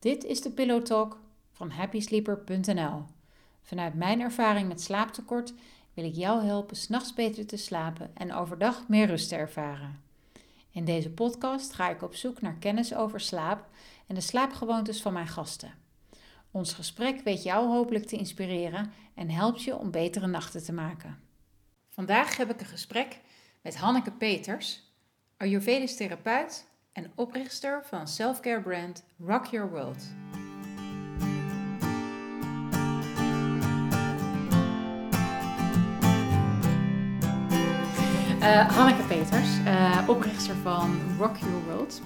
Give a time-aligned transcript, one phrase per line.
[0.00, 1.20] Dit is de Pillow Talk
[1.52, 3.04] van happysleeper.nl.
[3.62, 5.52] Vanuit mijn ervaring met slaaptekort
[5.94, 10.02] wil ik jou helpen s'nachts beter te slapen en overdag meer rust te ervaren.
[10.70, 13.68] In deze podcast ga ik op zoek naar kennis over slaap
[14.06, 15.74] en de slaapgewoontes van mijn gasten.
[16.50, 21.18] Ons gesprek weet jou hopelijk te inspireren en helpt je om betere nachten te maken.
[21.88, 23.20] Vandaag heb ik een gesprek
[23.62, 24.82] met Hanneke Peters,
[25.36, 30.04] Ayurvedisch therapeut en oprichter van selfcare brand Rock Your World.
[38.40, 42.02] Uh, Hanneke Peters, uh, oprichter van Rock Your World.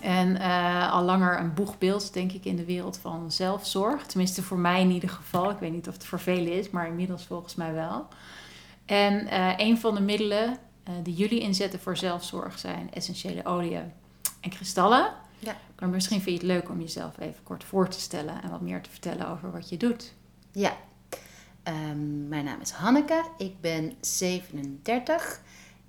[0.00, 4.06] En uh, al langer een boegbeeld, denk ik, in de wereld van zelfzorg.
[4.06, 5.50] Tenminste, voor mij in ieder geval.
[5.50, 8.06] Ik weet niet of het voor velen is, maar inmiddels volgens mij wel.
[8.86, 9.26] En
[9.60, 10.58] een van de middelen
[11.02, 13.92] die jullie inzetten voor zelfzorg zijn essentiële oliën
[14.42, 15.12] en kristallen.
[15.38, 15.56] Ja.
[15.78, 18.60] Maar misschien vind je het leuk om jezelf even kort voor te stellen en wat
[18.60, 20.12] meer te vertellen over wat je doet.
[20.52, 20.76] Ja,
[21.64, 25.40] um, mijn naam is Hanneke, ik ben 37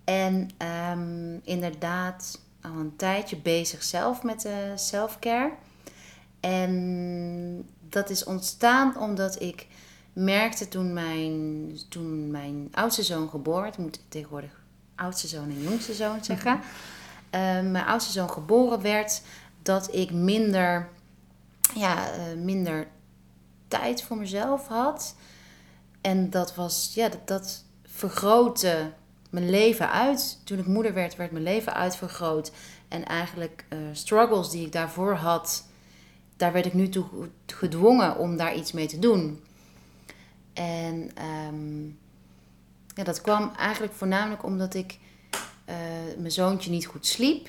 [0.03, 0.49] en
[0.91, 5.53] um, inderdaad al een tijdje bezig zelf met de selfcare.
[6.39, 9.67] En dat is ontstaan omdat ik
[10.13, 14.61] merkte toen mijn, toen mijn oudste zoon geboren werd, moet ik tegenwoordig
[14.95, 16.59] oudste zoon en jongste zoon zeggen.
[17.41, 19.21] Mijn oudste zoon geboren werd,
[19.61, 20.89] dat ik minder,
[21.75, 22.87] ja, uh, minder
[23.67, 25.15] tijd voor mezelf had.
[26.01, 28.91] En dat was, ja, dat, dat vergrootte
[29.29, 30.39] mijn leven uit.
[30.43, 32.51] Toen ik moeder werd, werd mijn leven uitvergroot.
[32.87, 35.67] En eigenlijk uh, struggles die ik daarvoor had,
[36.37, 37.05] daar werd ik nu toe
[37.45, 39.43] gedwongen om daar iets mee te doen.
[40.53, 41.11] En
[41.47, 41.99] um,
[42.95, 44.99] ja, dat kwam eigenlijk voornamelijk omdat ik
[45.69, 45.75] uh,
[46.17, 47.47] mijn zoontje niet goed sliep.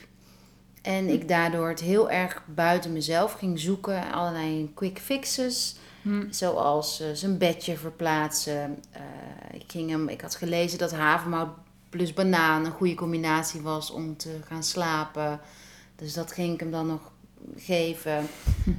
[0.82, 4.12] En ik daardoor het heel erg buiten mezelf ging zoeken.
[4.12, 5.76] Allerlei quick fixes.
[6.02, 6.30] Hm.
[6.30, 8.82] Zoals uh, zijn bedje verplaatsen.
[8.96, 11.48] Uh, ik, ging hem, ik had gelezen dat havermout
[11.89, 15.40] plus banaan een goede combinatie was om te gaan slapen.
[15.96, 17.12] Dus dat ging ik hem dan nog
[17.56, 18.27] geven.
[18.64, 18.70] Hm.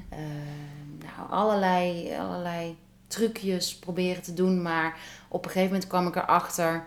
[0.99, 2.77] nou, allerlei, allerlei
[3.07, 4.61] trucjes proberen te doen.
[4.61, 6.83] Maar op een gegeven moment kwam ik erachter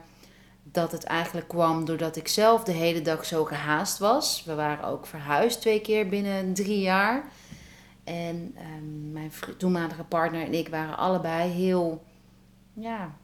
[0.72, 4.44] dat het eigenlijk kwam doordat ik zelf de hele dag zo gehaast was.
[4.44, 7.24] We waren ook verhuisd twee keer binnen drie jaar.
[8.04, 12.04] En um, mijn toenmalige partner en ik waren allebei heel,
[12.72, 13.14] ja,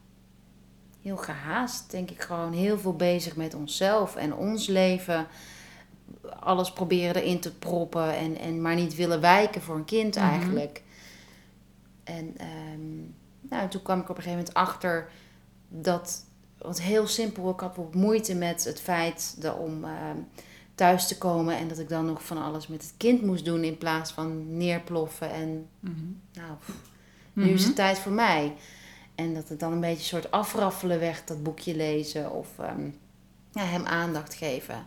[1.02, 1.90] heel gehaast.
[1.90, 5.26] Denk ik gewoon heel veel bezig met onszelf en ons leven.
[6.40, 10.24] Alles proberen erin te proppen en, en maar niet willen wijken voor een kind mhm.
[10.24, 10.82] eigenlijk.
[12.04, 12.34] En
[12.72, 15.08] um, nou, toen kwam ik op een gegeven moment achter
[15.68, 16.24] dat,
[16.64, 19.90] want heel simpel, ik had moeite met het feit dat om uh,
[20.74, 23.64] thuis te komen en dat ik dan nog van alles met het kind moest doen
[23.64, 26.56] in plaats van neerploffen en mm nou,
[27.32, 27.76] nu is het mhm.
[27.76, 28.54] tijd voor mij.
[29.14, 32.98] En dat het dan een beetje een soort afraffelen werd, dat boekje lezen of um,
[33.52, 34.86] ja, hem aandacht geven.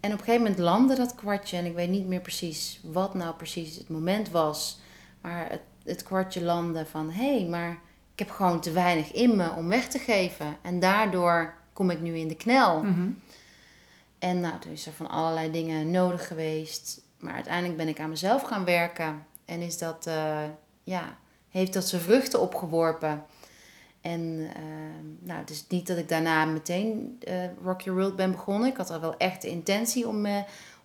[0.00, 3.14] En op een gegeven moment landde dat kwartje en ik weet niet meer precies wat
[3.14, 4.78] nou precies het moment was.
[5.20, 7.78] Maar het het kwartje landen van hé, hey, maar
[8.16, 10.56] ik heb gewoon te weinig in me om weg te geven.
[10.62, 12.82] En daardoor kom ik nu in de knel.
[12.82, 13.08] Mhm.
[14.18, 17.00] En nou, toen is er van allerlei dingen nodig geweest.
[17.18, 19.26] Maar uiteindelijk ben ik aan mezelf gaan werken.
[19.44, 20.38] En is dat, uh,
[20.82, 21.16] ja,
[21.48, 23.24] heeft dat zijn vruchten opgeworpen.
[24.00, 24.48] En uh,
[25.18, 27.34] nou, het is niet dat ik daarna meteen uh,
[27.64, 28.68] Rock Your World ben begonnen.
[28.68, 30.26] Ik had al wel echt de intentie om,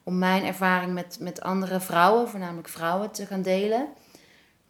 [0.03, 3.87] om mijn ervaring met, met andere vrouwen, voornamelijk vrouwen, te gaan delen.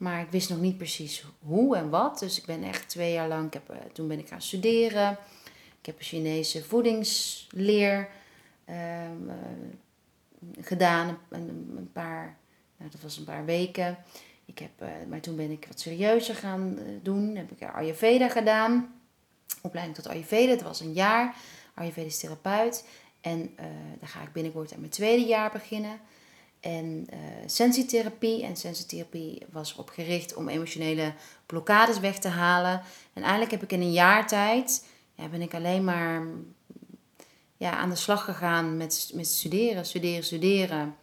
[0.01, 2.19] Maar ik wist nog niet precies hoe en wat.
[2.19, 5.17] Dus ik ben echt twee jaar lang, ik heb, eh, toen ben ik gaan studeren.
[5.79, 8.09] Ik heb een Chinese voedingsleer
[8.66, 9.35] ehm, eh,
[10.62, 11.17] gedaan.
[11.29, 12.38] Een, een, paar,
[12.78, 13.97] nou, dat was een paar weken.
[14.45, 17.35] Ik heb, uh, maar toen ben ik wat serieuzer gaan doen.
[17.35, 19.01] Heb ik Ayurveda gedaan.
[19.62, 20.51] Opleiding tot Ayurveda.
[20.51, 21.35] Dat was een jaar.
[21.73, 22.85] Ayurvedisch therapeut.
[23.22, 23.56] En
[24.00, 26.00] daar ga ik binnenkort aan mijn tweede jaar beginnen
[26.62, 28.44] en uh, sensitherapie.
[28.44, 31.13] En sensitherapie was erop gericht om emotionele
[31.46, 32.81] blokkades weg te halen.
[33.13, 34.86] En eigenlijk heb ik in een jaar tijd,
[35.16, 36.24] ja, ben ik alleen maar
[37.58, 40.96] ja, aan de slag gegaan met, met studeren, studeren, studeren.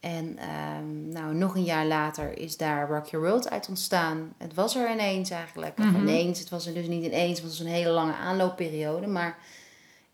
[0.00, 0.38] En
[0.78, 4.34] um, nou, nog een jaar later is daar Rock Your World uit ontstaan.
[4.36, 5.78] Het was er ineens eigenlijk.
[5.78, 9.06] Mm ineens, het was er dus niet ineens, want het was een hele lange aanloopperiode.
[9.06, 9.38] Maar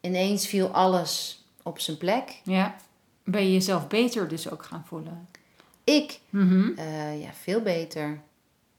[0.00, 2.40] ineens viel alles op zijn plek.
[2.44, 2.76] Ja
[3.24, 5.28] ben je jezelf beter dus ook gaan voelen?
[5.84, 6.20] Ik?
[6.30, 6.70] Mhm.
[6.76, 8.20] Eh, ja, veel beter.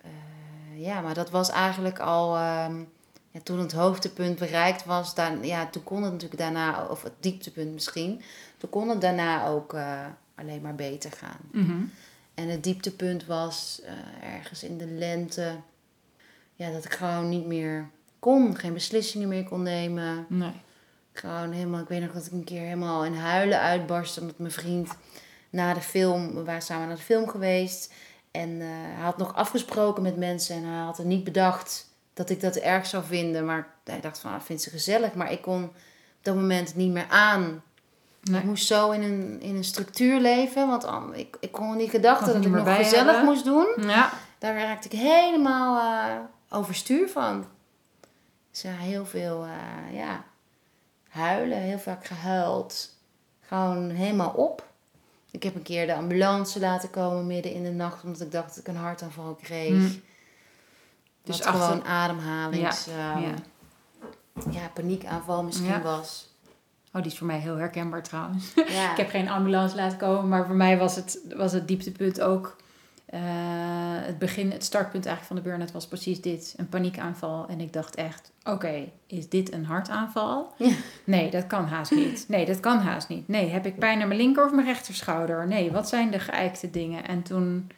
[0.06, 2.36] Uh, ja, maar dat was eigenlijk al...
[2.36, 2.68] Uh,
[3.36, 6.86] ja, toen het hoogtepunt bereikt was, dan, ja, toen kon het natuurlijk daarna...
[6.86, 8.22] Of het dieptepunt misschien.
[8.58, 10.06] Toen kon het daarna ook eh,
[10.36, 11.40] alleen maar beter gaan.
[11.52, 11.84] Mhm.
[12.34, 15.56] En het dieptepunt was eh, ergens in de lente.
[16.56, 17.90] Ja, dat ik gewoon niet meer
[18.20, 18.58] kon.
[18.58, 20.26] Geen beslissingen meer kon nemen.
[20.30, 20.62] Nee.
[21.20, 24.20] Gewoon helemaal, ik weet nog dat ik een keer helemaal in huilen uitbarstte.
[24.22, 24.90] Omdat mijn vriend
[25.50, 27.94] na de film, we waren samen naar de film geweest.
[28.32, 32.30] En eh, hij had nog afgesproken met mensen en hij had er niet bedacht dat
[32.30, 33.46] ik dat erg zou vinden.
[33.46, 35.14] Maar hij dacht van, ah, vindt ze gezellig.
[35.14, 35.74] Maar ik kon op
[36.22, 37.64] dat moment niet meer aan.
[38.22, 38.40] Nee.
[38.40, 40.68] Ik moest zo in een, in een structuur leven.
[40.68, 43.26] Want an- ik, ik kon die gedachte Kon dat niet ik nog gezellig hebben.
[43.26, 43.68] moest doen.
[43.78, 44.10] Ja.
[44.38, 45.78] Daar raakte ik helemaal
[46.10, 46.16] eh,
[46.50, 47.46] overstuur van.
[48.52, 50.24] Dus ja, heel veel eh, ja,
[51.16, 52.94] huilen, heel vaak gehuild.
[53.42, 54.66] Gewoon helemaal op.
[55.32, 58.48] Ik heb een keer de ambulance laten komen midden in de nacht, omdat ik dacht
[58.48, 59.70] dat ik een hartaanval kreeg.
[59.92, 59.98] Hm.
[61.24, 62.86] Dus achter- gewoon ademhalings...
[62.86, 63.34] Ja, Ja, ja.
[64.52, 64.68] ja.
[64.74, 65.82] paniekaanval misschien Ja.
[65.82, 66.34] was.
[66.94, 68.54] Oh, die is voor mij heel herkenbaar trouwens.
[68.92, 72.56] Ik heb geen ambulance laten komen, maar voor mij was het, was het dieptepunt ook.
[73.06, 73.22] Eh,
[74.06, 77.48] het begin, het startpunt eigenlijk van de burn-out was precies dit: een paniekaanval.
[77.48, 80.54] En ik dacht echt: oké, is dit een hartaanval?
[80.58, 80.74] Ja.
[81.04, 82.26] Nee, dat kan haast niet.
[82.28, 83.28] Nee, dat kan haast niet.
[83.28, 85.48] Nee, heb ik pijn aan mijn linker of mijn rechterschouder?
[85.48, 87.08] Nee, wat zijn de geëikte dingen?
[87.08, 87.72] En toen,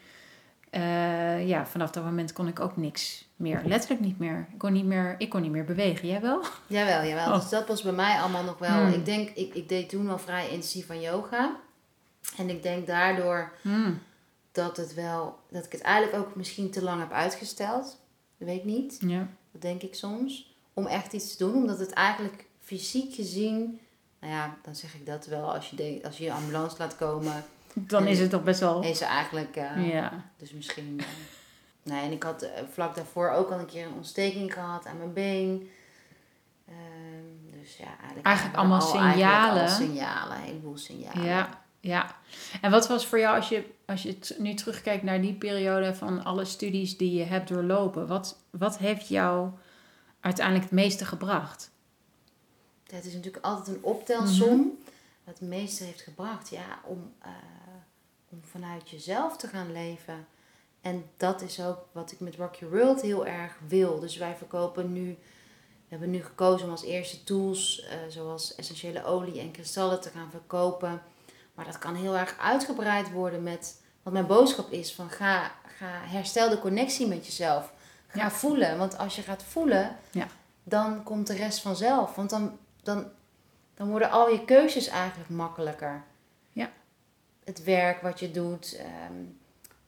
[0.70, 3.62] eh, ja, vanaf dat moment kon ik ook niks meer.
[3.66, 4.48] Letterlijk niet meer.
[4.52, 6.08] Ik kon niet meer, ik kon niet meer bewegen.
[6.08, 6.42] Jij wel?
[6.68, 7.28] Jawel, jawel.
[7.28, 7.40] Oh.
[7.40, 8.70] Dus dat was bij mij allemaal nog wel...
[8.70, 8.94] Hmm.
[8.94, 11.56] Ik denk, ik, ik deed toen al vrij intensief aan yoga.
[12.38, 14.00] En ik denk daardoor Hmm.
[14.58, 15.40] Dat het wel...
[15.52, 18.00] Dat ik het eigenlijk ook misschien te lang heb uitgesteld.
[18.38, 18.98] Dat weet ik niet.
[19.00, 19.28] Ja.
[19.52, 20.56] Dat denk ik soms.
[20.74, 21.54] Om echt iets te doen.
[21.56, 23.80] Omdat het eigenlijk fysiek gezien...
[24.20, 25.54] Nou ja, dan zeg ik dat wel.
[25.54, 27.46] Als je, denkt, als je je ambulance laat komen...
[27.74, 28.84] Dan is het toch best wel.
[28.84, 29.56] Is ze eigenlijk...
[29.56, 30.24] eh, Ja.
[30.38, 31.00] Dus misschien...
[31.00, 31.06] eh,
[31.84, 34.98] nee, en ik had eh, vlak daarvoor ook al een keer een ontsteking gehad aan
[34.98, 35.70] mijn been.
[36.68, 39.62] Ehm, dus ja, eigenlijk, Eigenlijk allemaal al eigenlijk signalen.
[39.64, 41.24] al signalen, een heleboel signalen.
[41.24, 42.16] Ja, ja.
[42.62, 45.96] En wat was voor jou, als je, als je t- nu terugkijkt naar die periode
[45.96, 49.50] van alle studies die je hebt doorlopen, wat, wat heeft jou
[50.20, 51.72] uiteindelijk het meeste gebracht?
[52.88, 54.58] Het is natuurlijk altijd een optelsom.
[54.60, 54.68] Mhm.
[55.24, 57.30] Wat het meeste heeft gebracht, ja, om, eh,
[58.30, 60.28] om vanuit jezelf te gaan leven.
[60.82, 64.00] En dat is ook wat ik met Rock Your World heel erg wil.
[64.00, 69.04] Dus wij verkopen nu, we hebben nu gekozen om als eerste tools, eh, zoals essentiële
[69.06, 71.02] olie en kristallen, te gaan verkopen.
[71.58, 75.88] Maar dat kan heel erg uitgebreid worden met, wat mijn boodschap is, van ga, ga
[76.06, 77.74] herstel de connectie met jezelf.
[78.08, 78.32] Ga Ja.
[78.32, 80.28] voelen, want als je gaat voelen, Ja.
[80.64, 82.16] dan komt de rest vanzelf.
[82.16, 83.06] Want dan, dan,
[83.76, 86.04] dan worden al je keuzes eigenlijk makkelijker.
[86.52, 86.70] Ja.
[87.44, 89.24] Het werk wat je doet, ehm,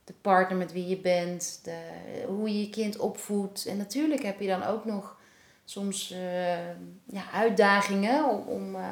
[0.04, 1.80] de partner met wie je bent, de,
[2.27, 3.65] hoe je je kind opvoedt.
[3.65, 5.18] En natuurlijk heb je dan ook nog
[5.65, 6.68] soms eh,
[7.06, 8.89] ja, uitdagingen om, om, eh,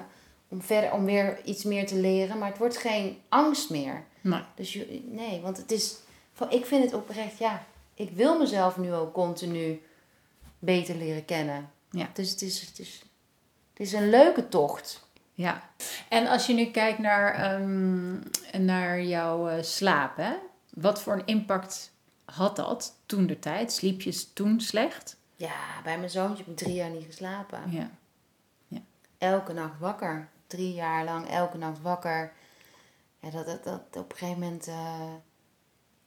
[0.47, 2.37] om, verder, om weer iets meer te leren.
[2.37, 4.03] Maar het wordt geen angst meer.
[4.21, 4.41] Nee.
[4.55, 5.95] Dus je, nee, want het is,
[6.49, 9.81] ik vind het oprecht, ja, ik wil mezelf nu ook continu
[10.59, 11.71] beter leren kennen.
[11.91, 12.09] Ja.
[12.13, 13.03] Dus het is, het is,
[13.69, 15.05] het is een leuke tocht.
[15.33, 15.69] Ja.
[16.09, 18.19] En als je nu kijkt naar, ehm,
[18.65, 20.33] naar jouw eh, slaap, hè?
[20.69, 21.91] wat voor een impact
[22.25, 23.71] had dat toen de tijd?
[23.71, 25.17] Sliep je toen slecht?
[25.35, 27.71] Ja, bij mijn zoontje heb ik drie jaar niet geslapen.
[27.71, 27.89] Ja.
[29.17, 30.29] Elke nacht wakker.
[30.47, 32.31] Drie jaar lang elke nacht wakker.
[33.19, 34.67] Ja, dat, dat, dat op een gegeven moment...
[34.67, 34.99] eh,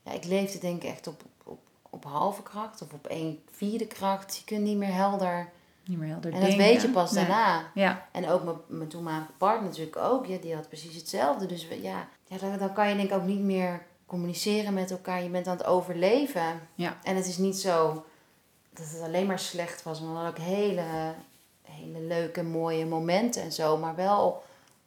[0.03, 1.61] ja, ik leefde denk ik echt op, op,
[1.91, 4.37] op halve kracht of op een vierde kracht.
[4.37, 5.49] Je kunt niet meer helder.
[5.85, 7.27] Niet meer helder En dat weet je pas Nee.
[7.27, 7.71] daarna.
[7.75, 10.27] Ja, En ook mijn, mijn toenmalige partner natuurlijk ook.
[10.27, 11.47] Ja, die had precies hetzelfde.
[11.47, 15.23] Dus ja, ja dan, dan kan je denk ik ook niet meer communiceren met elkaar.
[15.23, 16.61] Je bent aan het overleven.
[16.75, 16.97] Ja.
[17.03, 18.05] En het is niet zo
[18.71, 20.01] dat het alleen maar slecht was.
[20.01, 21.15] Maar ook hele,
[21.63, 23.77] hele leuke, mooie momenten en zo.
[23.77, 24.43] Maar wel,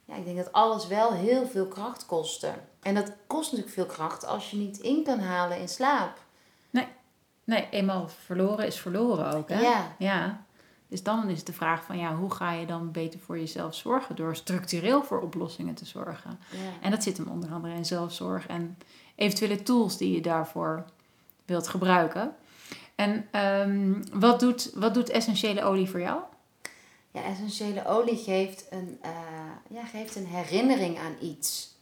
[0.06, 2.54] ja, ik denk dat alles wel heel veel kracht kostte.
[2.82, 6.18] En dat kost natuurlijk veel kracht als je niet in kan halen in slaap.
[7.44, 9.50] nee, eenmaal verloren is verloren ook.
[9.50, 9.60] Hè?
[9.62, 9.96] Ja.
[9.98, 10.46] ja.
[10.88, 14.16] Dus dan is de vraag van ja, hoe ga je dan beter voor jezelf zorgen?
[14.16, 16.40] Door structureel voor oplossingen te zorgen.
[16.50, 16.58] Ja.
[16.82, 18.78] En dat zit hem onder andere in zelfzorg en
[19.16, 20.86] eventuele tools die je daarvoor
[21.46, 22.36] wilt gebruiken.
[22.96, 26.22] En ehm, wat, doet, wat doet essentiële olie voor jou?
[27.14, 29.12] Ja, essentiële olie geeft een, eh,
[29.70, 31.76] ja, geeft een herinnering aan iets.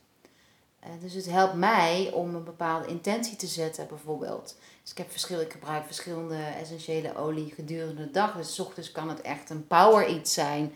[0.79, 4.55] Eh, dus het helpt mij om een bepaalde intentie te zetten, bijvoorbeeld.
[4.81, 8.35] Dus ik, heb verschil, ik gebruik verschillende essentiële olie gedurende de dag.
[8.35, 10.71] Dus 's ochtends kan het echt een power iets zijn.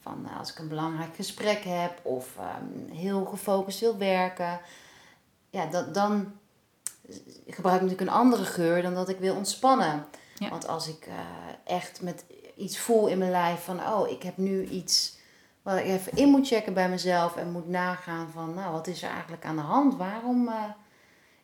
[0.00, 4.60] Van eh, als ik een belangrijk gesprek heb of ehm, heel gefocust wil werken.
[5.50, 6.32] Ja, dat, dan
[7.46, 10.06] gebruik ik natuurlijk een andere geur dan dat ik wil ontspannen.
[10.38, 10.48] Ja.
[10.48, 11.08] Want als ik
[11.64, 12.24] echt met
[12.56, 13.80] iets voel in mijn lijf van...
[13.80, 15.16] oh, ik heb nu iets
[15.62, 17.36] wat ik even in moet checken bij mezelf...
[17.36, 19.96] en moet nagaan van, nou, wat is er eigenlijk aan de hand?
[19.96, 20.62] Waarom eh,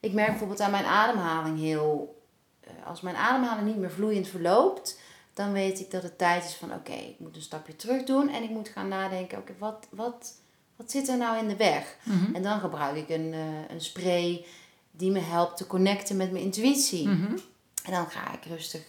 [0.01, 2.21] Ik merk bijvoorbeeld aan mijn ademhaling heel...
[2.61, 5.01] eh, als mijn ademhaling niet meer vloeiend verloopt...
[5.35, 6.73] dan weet ik dat het tijd is van...
[6.73, 8.29] oké, ik moet een stapje terug doen...
[8.29, 9.39] en ik moet gaan nadenken...
[9.39, 10.35] oké, wat, wat,
[10.77, 11.97] wat zit er nou in de weg?
[12.03, 12.35] Mhm.
[12.35, 14.45] En dan gebruik ik een, eh, een spray...
[14.91, 17.09] die me helpt te connecten met mijn intuïtie.
[17.09, 17.37] Mhm.
[17.85, 18.83] En dan ga ik rustig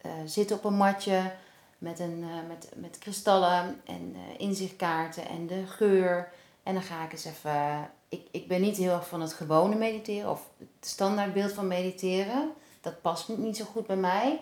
[0.00, 1.32] eh, zitten op een matje
[1.78, 6.32] met, een, eh, met, met kristallen en eh, inzichtkaarten en de geur.
[6.62, 7.90] En dan ga ik eens even.
[8.08, 12.52] Ik, ik ben niet heel erg van het gewone mediteren of het standaardbeeld van mediteren.
[12.80, 14.40] Dat past niet zo goed bij mij.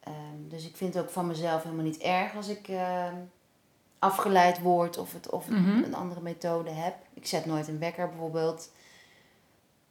[0.00, 3.14] Ehm, dus ik vind het ook van mezelf helemaal niet erg als ik ehm,
[3.98, 5.82] afgeleid word of, het, of Mhm.
[5.82, 6.94] een andere methode heb.
[7.14, 8.70] Ik zet nooit een wekker bijvoorbeeld.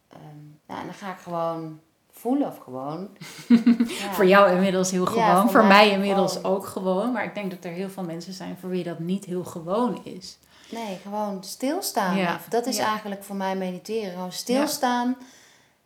[0.07, 0.19] Ehm,
[0.65, 1.79] nou, en dan ga ik gewoon
[2.21, 3.07] voelen of gewoon.
[3.47, 4.11] Ja.
[4.13, 5.41] Voor jou inmiddels heel Ja, gewoon.
[5.41, 6.51] voor voor mij mij inmiddels gewoon.
[6.55, 7.11] ook gewoon.
[7.11, 10.01] Maar ik denk dat er heel veel mensen zijn voor wie dat niet heel gewoon
[10.03, 10.37] is.
[10.71, 12.17] Nee, gewoon stilstaan.
[12.17, 12.39] Ja.
[12.49, 14.11] Dat is eigenlijk voor mij mediteren.
[14.13, 15.17] Gewoon stilstaan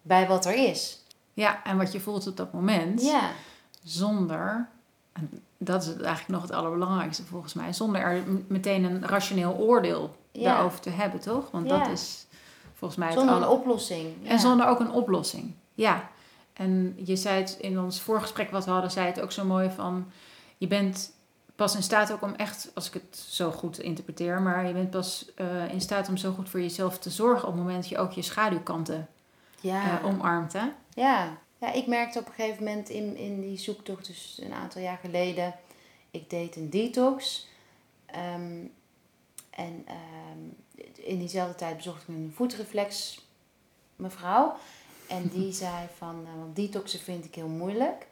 [0.01, 1.03] bij wat er is.
[1.33, 3.01] Ja, en wat je voelt op dat moment.
[3.01, 3.21] Ja.
[3.83, 4.67] Zonder,
[5.13, 10.15] en dat is eigenlijk nog het allerbelangrijkste volgens mij, zonder er meteen een rationeel oordeel
[10.31, 11.51] daarover te hebben, toch?
[11.51, 12.25] Want dat is
[12.73, 14.27] volgens mij het Zonder een aller- oplossing.
[14.27, 15.53] En zonder ook een oplossing.
[15.73, 16.09] Ja.
[16.55, 19.69] En je zei het in ons voorgesprek wat we hadden, zei het ook zo mooi
[19.69, 20.11] van...
[20.57, 21.13] Je bent
[21.55, 24.41] pas in staat ook om echt, als ik het zo goed interpreteer...
[24.41, 27.47] maar je bent pas eh, in staat om zo goed voor jezelf te zorgen...
[27.47, 29.07] op het moment dat je ook je schaduwkanten
[29.59, 29.99] ja.
[29.99, 30.65] eh, omarmt, hè?
[30.93, 31.37] ja.
[31.57, 34.99] Ja, ik merkte op een gegeven moment in, in die zoektocht, dus een aantal jaar
[35.01, 35.55] geleden...
[36.11, 37.47] Ik deed een detox.
[38.05, 38.65] Ehm,
[39.49, 43.21] en ehm, in diezelfde tijd bezocht ik een voetreflex
[43.95, 44.55] mevrouw.
[45.07, 48.07] En die zei van, eh, want detoxen vind ik heel moeilijk.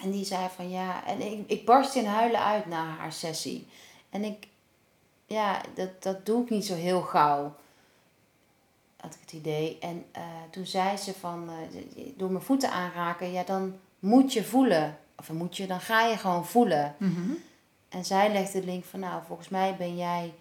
[0.00, 3.66] En die zei van ja, en ik, ik barst in huilen uit na haar sessie.
[4.10, 4.46] En ik,
[5.26, 7.54] ja, dat, dat doe ik niet zo heel gauw,
[8.96, 9.78] had ik het idee.
[9.80, 14.44] En eh, toen zei ze van, eh, door mijn voeten aanraken, ja dan moet je
[14.44, 14.98] voelen.
[15.16, 16.94] Of moet je, dan ga je gewoon voelen.
[16.98, 17.30] Mhm.
[17.88, 20.34] En zij legde de link van, nou, volgens mij ben jij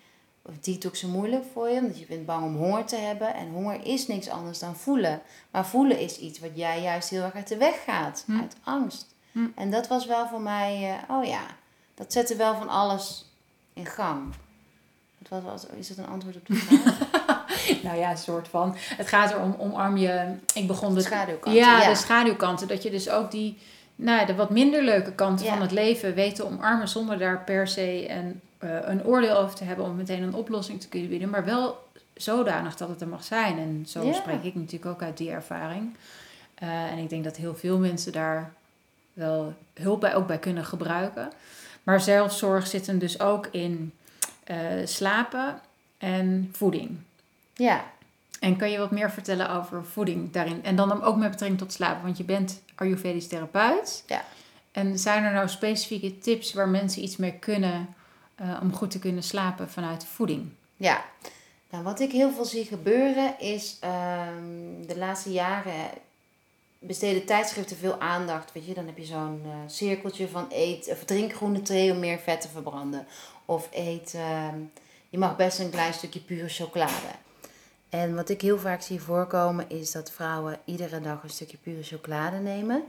[0.47, 3.33] of detoxen moeilijk voor je, omdat je bent bang om honger te hebben.
[3.33, 5.21] En honger is niks anders dan voelen.
[5.51, 8.39] Maar voelen is iets wat jij juist heel erg uit de weg gaat, Hm.
[8.39, 9.05] uit angst.
[9.31, 9.45] Hm.
[9.55, 11.41] En dat was wel voor mij, eh, oh ja,
[11.95, 13.25] dat zette wel van alles
[13.73, 14.33] in gang.
[15.29, 17.83] Wat was, is dat een antwoord op de vraag?
[17.83, 18.75] Nou ja, een soort van.
[18.77, 20.35] Het gaat erom, omarm je...
[20.53, 21.61] Ik begon De schaduwkanten.
[21.61, 21.89] Ja, ja.
[21.89, 22.67] de schaduwkanten.
[22.67, 23.57] Dat je dus ook die,
[23.95, 25.51] nou, de wat minder leuke kanten Ja.
[25.51, 26.87] van het leven weet te omarmen.
[26.87, 30.87] Zonder daar per se een, een oordeel over te hebben om meteen een oplossing te
[30.87, 31.29] kunnen bieden.
[31.29, 33.57] Maar wel zodanig dat het er mag zijn.
[33.57, 35.95] En zo spreek ik natuurlijk ook uit die ervaring.
[36.55, 38.53] Eh, en ik denk dat heel veel mensen daar
[39.13, 41.31] wel hulp bij, ook bij kunnen gebruiken.
[41.83, 43.93] Maar zelfzorg zit hem dus ook in
[44.43, 45.59] eh, slapen
[45.97, 46.97] en voeding.
[47.53, 47.83] ja,
[48.39, 50.63] En kan je wat meer vertellen over voeding daarin?
[50.63, 54.03] En dan ook met betrekking tot slapen, want je bent Ayurvedisch therapeut.
[54.07, 54.23] Ja.
[54.71, 57.95] En zijn er nou specifieke tips waar mensen iets mee kunnen
[58.37, 60.49] eh, om goed te kunnen slapen vanuit voeding?
[60.75, 61.05] Ja,
[61.69, 65.89] nou, wat ik heel veel zie gebeuren is ehm, de laatste jaren
[66.79, 68.51] besteden tijdschriften veel aandacht.
[68.51, 71.99] Weet je, dan heb je zo'n eh, cirkeltje van eet of drink groene thee om
[71.99, 73.07] meer vet te verbranden.
[73.45, 74.59] Of eet, ehm,
[75.09, 77.11] je mag best een klein stukje pure chocolade.
[77.89, 81.83] En wat ik heel vaak zie voorkomen is dat vrouwen iedere dag een stukje pure
[81.83, 82.83] chocolade nemen.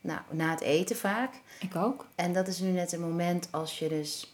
[0.00, 1.34] Nou, na het eten vaak.
[1.60, 2.06] Ik ook.
[2.14, 4.31] En dat is nu net een moment als je dus.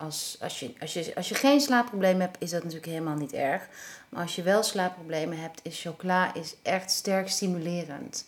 [0.00, 3.32] Als, als, je, als, je, als je geen slaapprobleem hebt, is dat natuurlijk helemaal niet
[3.32, 3.68] erg.
[4.08, 8.26] Maar als je wel slaapproblemen hebt, is chocola is echt sterk stimulerend.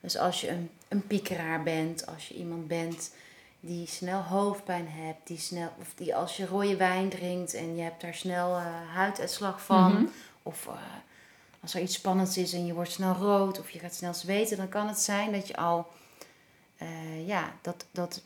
[0.00, 3.10] Dus als je een, een piekeraar bent, als je iemand bent
[3.60, 7.82] die snel hoofdpijn hebt, die snel, of die als je rode wijn drinkt en je
[7.82, 10.04] hebt daar snel eh, huiduitslag van, Mhm.
[10.42, 10.72] of eh,
[11.60, 14.56] als er iets spannends is en je wordt snel rood of je gaat snel zweten,
[14.56, 15.86] dan kan het zijn dat je al,
[16.76, 18.20] eh, ja, dat, dat,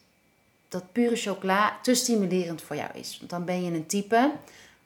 [0.72, 3.16] dat pure chocola te stimulerend voor jou is.
[3.18, 4.32] Want dan ben je een type,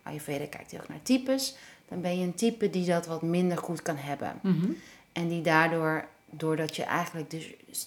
[0.03, 1.57] Ayurveda kijkt heel erg naar types,
[1.89, 4.39] dan ben je een type die dat wat minder goed kan hebben.
[4.43, 4.71] Mhm.
[5.13, 7.47] En die daardoor, doordat je eigenlijk dus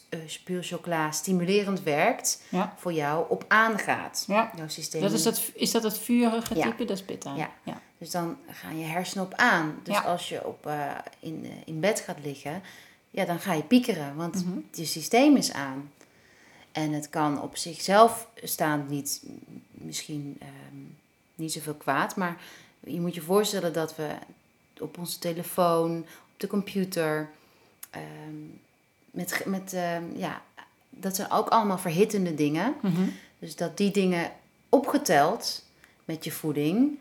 [0.10, 2.74] eh, pure chocola stimulerend werkt, Ja.
[2.78, 4.24] voor jou op aangaat.
[4.28, 4.52] Ja.
[4.56, 5.02] Jouw systeem.
[5.02, 6.64] Dat is, dat, is dat het vurige Ja.
[6.64, 6.86] type?
[6.86, 7.36] Dat is pitta.
[7.36, 7.50] Ja.
[7.64, 7.82] ja.
[7.98, 9.80] Dus dan gaan je hersenen op aan.
[9.84, 12.62] Dus als je op, eh, in, eh, in bed gaat liggen,
[13.12, 14.58] ja, dan ga je piekeren, want Mhm.
[14.72, 15.92] je systeem is aan.
[16.80, 19.24] En het kan op zichzelf staand niet,
[19.72, 20.78] misschien ehm,
[21.36, 22.42] niet zoveel kwaad, maar
[22.80, 24.10] je moet je voorstellen dat we
[24.80, 25.98] op onze telefoon,
[26.34, 27.30] op de computer,
[27.90, 28.04] ehm,
[29.12, 30.42] met, met ehm, ja,
[30.90, 32.76] dat zijn ook allemaal verhittende dingen.
[32.82, 33.02] Mhm.
[33.40, 34.32] Dus dat die dingen
[34.70, 35.64] opgeteld
[36.06, 36.98] met je voeding.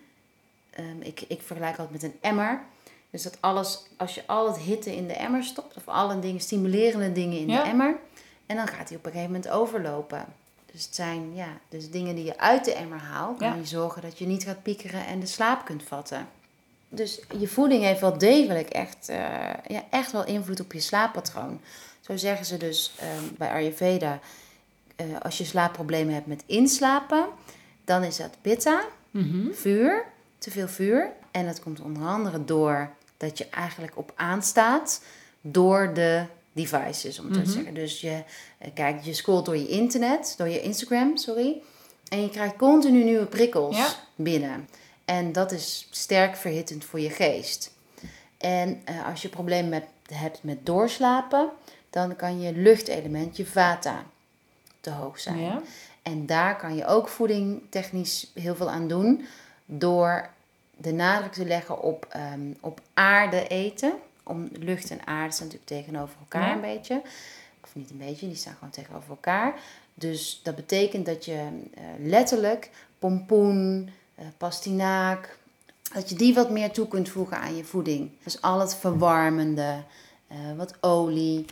[0.98, 2.62] ik, ik vergelijk altijd met een emmer.
[3.10, 6.40] Dus dat alles, als je al het hitte in de emmer stopt, of alle dingen,
[6.40, 7.62] stimulerende dingen in Ja.
[7.62, 7.96] de emmer,
[8.48, 10.24] en dan gaat hij op een gegeven moment overlopen.
[10.72, 13.54] Dus het zijn ja, dus dingen die je uit de emmer haalt, Ja.
[13.54, 16.28] je zorgen dat je niet gaat piekeren en de slaap kunt vatten.
[16.88, 19.16] Dus je voeding heeft wel degelijk echt, eh,
[19.66, 21.60] ja, echt wel invloed op je slaappatroon.
[22.00, 24.18] Zo zeggen ze dus ehm, bij Ayurveda,
[24.96, 27.26] eh, als je slaapproblemen hebt met inslapen,
[27.84, 29.52] dan is dat pitta, Mhm.
[29.52, 30.04] vuur,
[30.38, 31.10] te veel vuur.
[31.30, 35.02] En dat komt onder andere door dat je eigenlijk op aanstaat
[35.40, 36.24] door de
[36.66, 37.50] devices, om het te Mhm.
[37.50, 37.74] zeggen.
[37.74, 38.22] Dus je
[38.58, 41.62] eh, kijkt, je scrolt door je internet, door je Instagram, sorry.
[42.08, 43.88] En je krijgt continu nieuwe prikkels Ja.
[44.14, 44.68] binnen.
[45.04, 47.70] En dat is sterk verhittend voor je geest.
[48.38, 51.48] En eh, als je problemen met, hebt met doorslapen,
[51.90, 54.04] dan kan je luchtelement, je vata,
[54.80, 55.40] te hoog zijn.
[55.40, 55.60] Ja.
[56.02, 59.26] En daar kan je ook voedingtechnisch heel veel aan doen.
[59.64, 60.28] Door
[60.76, 63.92] de nadruk te leggen op, ehm, op aarde eten.
[64.28, 66.54] Om lucht en aarde staan natuurlijk tegenover elkaar Ja.
[66.54, 67.02] een beetje.
[67.64, 69.54] Of niet een beetje, die staan gewoon tegenover elkaar.
[69.94, 71.34] Dus dat betekent dat je
[71.74, 75.38] eh, letterlijk pompoen, eh, pastinaak,
[75.94, 78.10] dat je die wat meer toe kunt voegen aan je voeding.
[78.22, 79.82] Dus al het verwarmende,
[80.26, 81.44] eh, wat olie.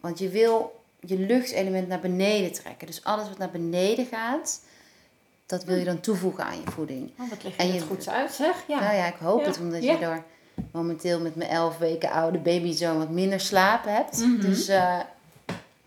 [0.00, 2.86] Want je wil je luchtelement naar beneden trekken.
[2.86, 4.60] Dus alles wat naar beneden gaat,
[5.46, 7.10] dat wil je dan toevoegen aan je voeding.
[7.18, 8.64] Oh, wat leg je En het goed uit, zeg.
[8.68, 8.80] Ja.
[8.80, 9.46] Nou ja, ik hoop Ja.
[9.46, 9.92] het, omdat Ja.
[9.92, 10.24] je door
[10.72, 14.18] momenteel met mijn elf weken oude babyzoon wat minder slaap hebt.
[14.18, 14.40] Mhm.
[14.40, 14.98] Dus eh,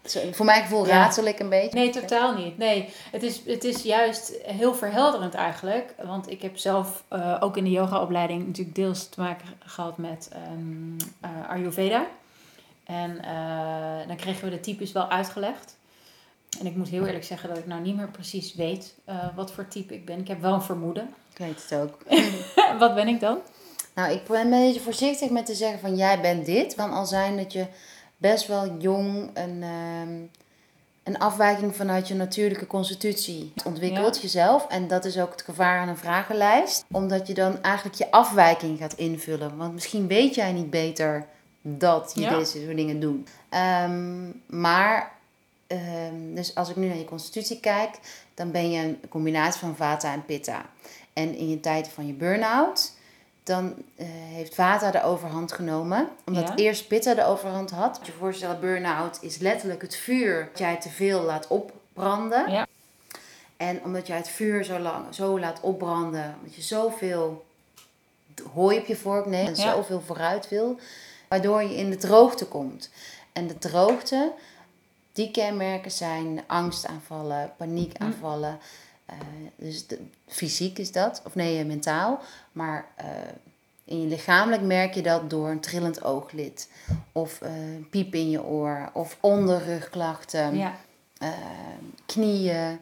[0.06, 0.92] zo, voor mijn gevoel Ja.
[0.92, 1.80] raadsel ik een beetje.
[1.80, 2.58] Nee, totaal niet.
[2.58, 5.94] Nee, het is, het is juist heel verhelderend eigenlijk.
[6.04, 10.30] Want ik heb zelf eh, ook in de yogaopleiding natuurlijk deels te maken gehad met
[10.32, 12.06] ehm, eh, Ayurveda.
[12.84, 13.22] En
[14.08, 15.76] dan kregen we de types wel uitgelegd.
[16.60, 18.94] En ik moet heel eerlijk zeggen dat ik nou niet meer precies weet
[19.36, 20.20] wat voor type ik ben.
[20.20, 21.14] Ik heb wel een vermoeden.
[21.32, 21.98] Ik weet het ook.
[22.80, 23.38] wat ben ik dan?
[23.98, 26.76] Nou, ik ben een beetje voorzichtig met te zeggen van jij bent dit.
[26.76, 27.66] Kan al zijn dat je
[28.18, 30.16] best wel jong een, ehm,
[31.04, 34.22] een afwijking vanuit je natuurlijke constitutie ontwikkelt, Ja.
[34.22, 34.68] jezelf.
[34.68, 36.86] En dat is ook het gevaar aan een vragenlijst.
[36.92, 39.58] Omdat je dan eigenlijk je afwijking gaat invullen.
[39.58, 41.26] Want misschien weet jij niet beter
[41.62, 42.38] dat je Ja.
[42.38, 43.30] deze soort dingen doet.
[43.50, 45.12] Ehm, maar,
[45.68, 48.00] ehm, dus als ik nu naar je constitutie kijk,
[48.34, 50.66] dan ben je een combinatie van vata en pitta.
[51.14, 52.96] En in je tijd van je burn-out,
[53.48, 56.10] dan eh, heeft vata de overhand genomen.
[56.26, 56.56] Omdat Ja.
[56.56, 58.00] eerst pitta de overhand had.
[58.04, 62.52] Je voorstellen, burn-out is letterlijk het vuur dat jij te veel laat opbranden.
[62.52, 62.68] Ja.
[63.58, 67.46] En omdat jij het vuur zo lang zo laat opbranden, omdat je zoveel
[68.54, 69.72] hooi op je vork neemt en Ja.
[69.74, 70.80] zoveel vooruit wil,
[71.28, 72.90] waardoor je in de droogte komt.
[73.34, 74.32] En de droogte,
[75.14, 78.50] die kenmerken zijn angstaanvallen, paniekaanvallen.
[78.50, 78.56] Eh,
[79.56, 82.20] dus de, fysiek is dat, of nee, eh, mentaal.
[82.52, 83.06] Maar eh,
[83.84, 86.70] in je lichamelijk merk je dat door een trillend ooglid.
[87.12, 87.52] Of eh,
[87.90, 88.90] piep in je oor.
[88.94, 90.58] Of onderrugklachten.
[90.58, 90.76] Ja.
[91.18, 91.30] eh,
[92.06, 92.80] knieën.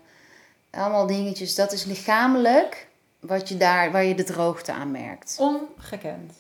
[0.70, 1.56] Allemaal dingetjes.
[1.56, 2.88] Dat is lichamelijk
[3.20, 5.38] wat je daar, waar je de droogte aan merkt.
[5.40, 6.34] Ongekend.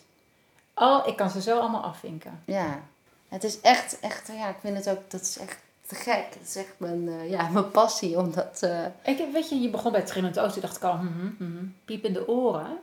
[0.73, 2.41] Al, ik kan ze zo allemaal afvinken.
[2.45, 2.81] Ja.
[3.29, 6.25] Het is echt, echt, ja, ik vind het ook, dat is echt te gek.
[6.39, 8.57] Het is echt mijn, eh, ja, mijn passie, omdat...
[8.61, 10.61] eh, Ik, heb- weet je, je begon bij trillend oosten.
[10.61, 12.77] dacht ik al, mhm, mhm, piep in de oren.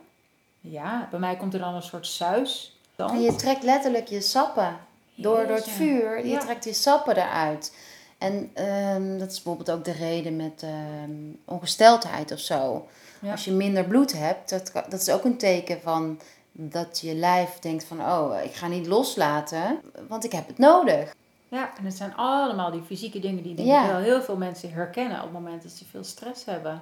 [0.61, 2.77] Ja, bij mij komt er dan een soort suis.
[2.95, 3.09] Dan.
[3.09, 4.77] En je trekt letterlijk je sappen
[5.15, 6.17] door, door het vuur.
[6.25, 6.39] Je Ja.
[6.39, 7.75] trekt je sappen eruit.
[8.17, 11.11] En ehm, dat is bijvoorbeeld ook de reden met ehm,
[11.45, 12.87] ongesteldheid of zo.
[13.21, 13.31] Ja.
[13.31, 16.19] Als je minder bloed hebt, dat, dat is ook een teken van
[16.51, 17.99] dat je lijf denkt van...
[18.01, 21.13] oh, ik ga niet loslaten, want ik heb het nodig.
[21.53, 23.83] Ja, en het zijn allemaal die fysieke dingen die denk Ja.
[23.85, 26.81] ik wel heel veel mensen herkennen op het moment dat ze veel stress hebben.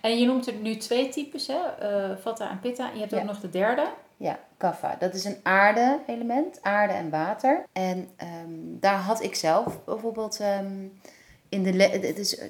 [0.00, 1.54] En je noemt er nu twee types, hè?
[1.58, 2.88] eh Vata en Pitta.
[2.88, 3.86] En je hebt ook nog de derde.
[4.16, 4.96] Ja, kaffa.
[4.98, 7.64] Dat is een aarde-element, aarde en water.
[7.72, 10.84] En ehm, daar had ik zelf bijvoorbeeld ehm,
[11.48, 11.82] in de...
[11.82, 12.40] Het is,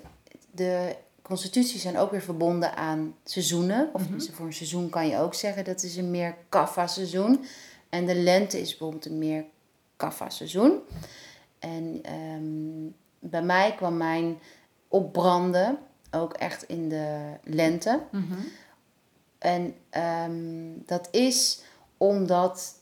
[0.51, 3.89] de constituties zijn ook weer verbonden aan seizoenen.
[3.93, 4.21] Of Mhm.
[4.21, 7.45] voor een seizoen kan je ook zeggen dat is een meer kaffa-seizoen.
[7.89, 9.45] En de lente is bijvoorbeeld een meer
[9.97, 10.79] kaffa-seizoen.
[11.59, 12.93] En ehm,
[13.31, 14.39] bij mij kwam mijn
[14.89, 15.79] opbranden
[16.11, 18.03] ook echt in de lente.
[19.39, 21.63] En ehm, dat is
[21.97, 22.75] omdat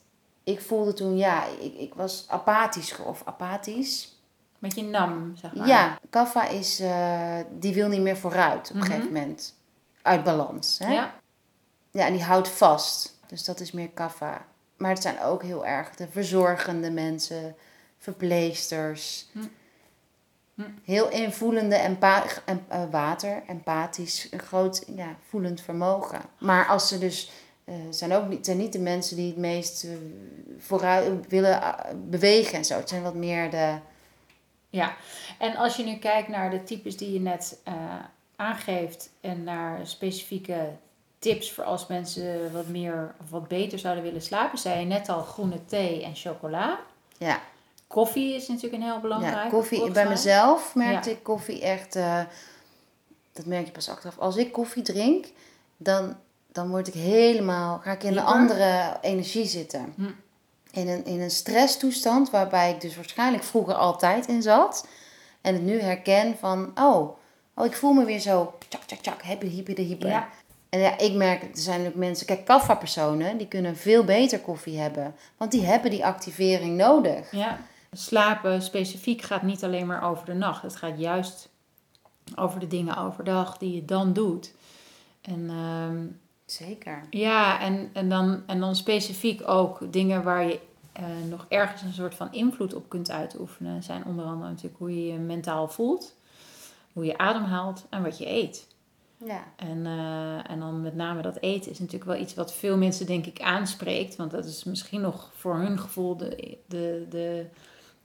[0.43, 4.19] ik voelde toen, ja, ik, ik was apathisch of apathisch.
[4.59, 5.67] Met je nam, zeg maar.
[5.67, 8.85] Ja, kaffa is, eh, die wil niet meer vooruit op een Mhm.
[8.85, 9.55] gegeven moment.
[10.01, 10.79] Uit balans.
[10.79, 10.93] Hè?
[10.93, 11.13] Ja.
[11.91, 13.19] Ja, en die houdt vast.
[13.27, 14.45] Dus dat is meer kaffa.
[14.77, 17.55] Maar het zijn ook heel erg de verzorgende mensen,
[18.05, 19.25] verpleegsters.
[19.31, 19.39] Hm.
[20.55, 20.61] Hm.
[20.83, 26.21] Heel invoelende empa en, eh, water, empathisch, een groot ja, voelend vermogen.
[26.37, 27.31] Maar als ze dus
[27.63, 29.91] eh, zijn ook niet, zijn niet de mensen die het meest eh,
[30.57, 31.61] vooruit willen
[32.09, 32.75] bewegen en zo.
[32.75, 33.77] Het zijn wat meer de.
[34.69, 34.95] Ja,
[35.39, 37.57] en als je nu kijkt naar de types die je net
[38.35, 40.69] aangeeft en naar specifieke
[41.19, 45.09] tips voor als mensen wat meer of wat beter zouden willen slapen, zei je net
[45.09, 46.79] al groene thee en chocola.
[47.17, 47.41] Ja,
[47.95, 49.43] Koffie is natuurlijk een heel belangrijk.
[49.43, 49.91] ja koffie.
[49.91, 51.15] Bij mezelf merkte Ja.
[51.15, 51.95] ik koffie echt.
[51.95, 52.19] eh,
[53.33, 54.17] dat merk je pas achteraf.
[54.17, 55.25] Als ik koffie drink,
[55.77, 56.15] dan,
[56.51, 57.79] dan word ik helemaal.
[57.83, 59.93] ga ik in een andere energie zitten.
[59.95, 60.03] Hm.
[60.71, 64.87] In een, in een stresstoestand waarbij ik dus waarschijnlijk vroeger altijd in zat.
[65.41, 67.17] En het nu herken van, oh,
[67.55, 70.09] oh ik voel me weer zo, tjak, tjak, tjak, happy, hyper, hyper.
[70.09, 70.29] Ja.
[70.69, 74.79] En ja, ik merk, er zijn ook mensen, kijk, kaffa-personen, die kunnen veel beter koffie
[74.79, 75.15] hebben.
[75.37, 77.31] Want die hebben die activering nodig.
[77.31, 77.59] Ja,
[77.97, 80.61] slapen specifiek gaat niet alleen maar over de nacht.
[80.61, 81.49] Het gaat juist
[82.35, 84.53] over de dingen overdag die je dan doet.
[85.21, 86.05] En ehm,
[86.45, 87.01] Zeker.
[87.09, 90.59] ja, en, en, dan, en dan specifiek ook dingen waar je
[90.91, 93.83] eh, nog ergens een soort van invloed op kunt uitoefenen.
[93.83, 96.15] Zijn onder andere natuurlijk hoe je je mentaal voelt,
[96.93, 98.67] hoe je ademhaalt en wat je eet.
[99.17, 99.43] Ja.
[99.55, 103.05] En, eh, en dan met name dat eten is natuurlijk wel iets wat veel mensen
[103.05, 104.15] denk ik aanspreekt.
[104.15, 107.45] Want dat is misschien nog voor hun gevoel de, de, de,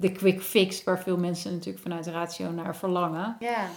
[0.00, 3.36] de quick fix waar veel mensen natuurlijk vanuit ratio naar verlangen.
[3.40, 3.68] Ja.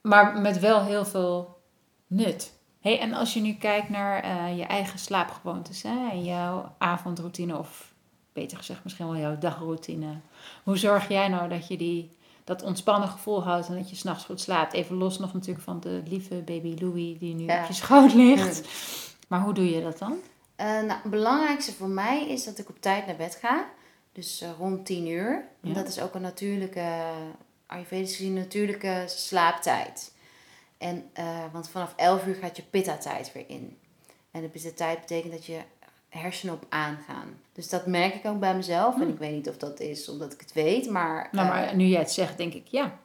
[0.00, 1.58] Maar met wel heel veel
[2.06, 2.52] nut.
[2.80, 7.58] Hey, en als je nu kijkt naar eh, je eigen slaapgewoontes hè, en jouw avondroutine
[7.58, 7.92] of
[8.32, 10.06] beter gezegd misschien wel jouw dagroutine.
[10.64, 12.10] Hoe zorg jij nou dat je die,
[12.44, 14.72] dat ontspannen gevoel houdt en dat je s'nachts goed slaapt?
[14.72, 17.60] Even los nog natuurlijk van de lieve baby Louie die nu Ja.
[17.62, 18.62] op je schoot ligt.
[19.28, 20.16] Maar hoe doe je dat dan?
[20.56, 23.64] Eh, nou, het belangrijkste voor mij is dat ik op tijd naar bed ga.
[24.16, 25.44] Dus eh, rond 10 uur.
[25.60, 25.72] Ja.
[25.72, 27.12] dat is ook een natuurlijke,
[27.66, 30.12] Ayurvedisch gezien, natuurlijke slaaptijd.
[30.78, 33.78] En, eh, want vanaf 11 uur gaat je pitta-tijd weer in.
[34.30, 35.58] En de pitta-tijd betekent dat je
[36.08, 37.40] hersenen op aangaan.
[37.52, 39.00] Dus dat merk ik ook bij mezelf.
[39.00, 41.28] En ik weet niet of dat is omdat ik het weet, maar...
[41.32, 42.98] Nou, eh, maar nu jij het zegt, denk ik ja.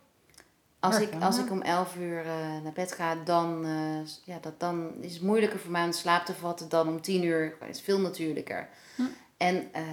[0.80, 4.60] als ik, als ik om 11 uur eh, naar bed ga, dan, eh, ja, dat,
[4.60, 7.56] dan is het moeilijker voor mij om slaap te vatten dan om 10 uur.
[7.60, 8.69] Het is veel natuurlijker.
[8.95, 9.04] Hm.
[9.38, 9.84] En eh,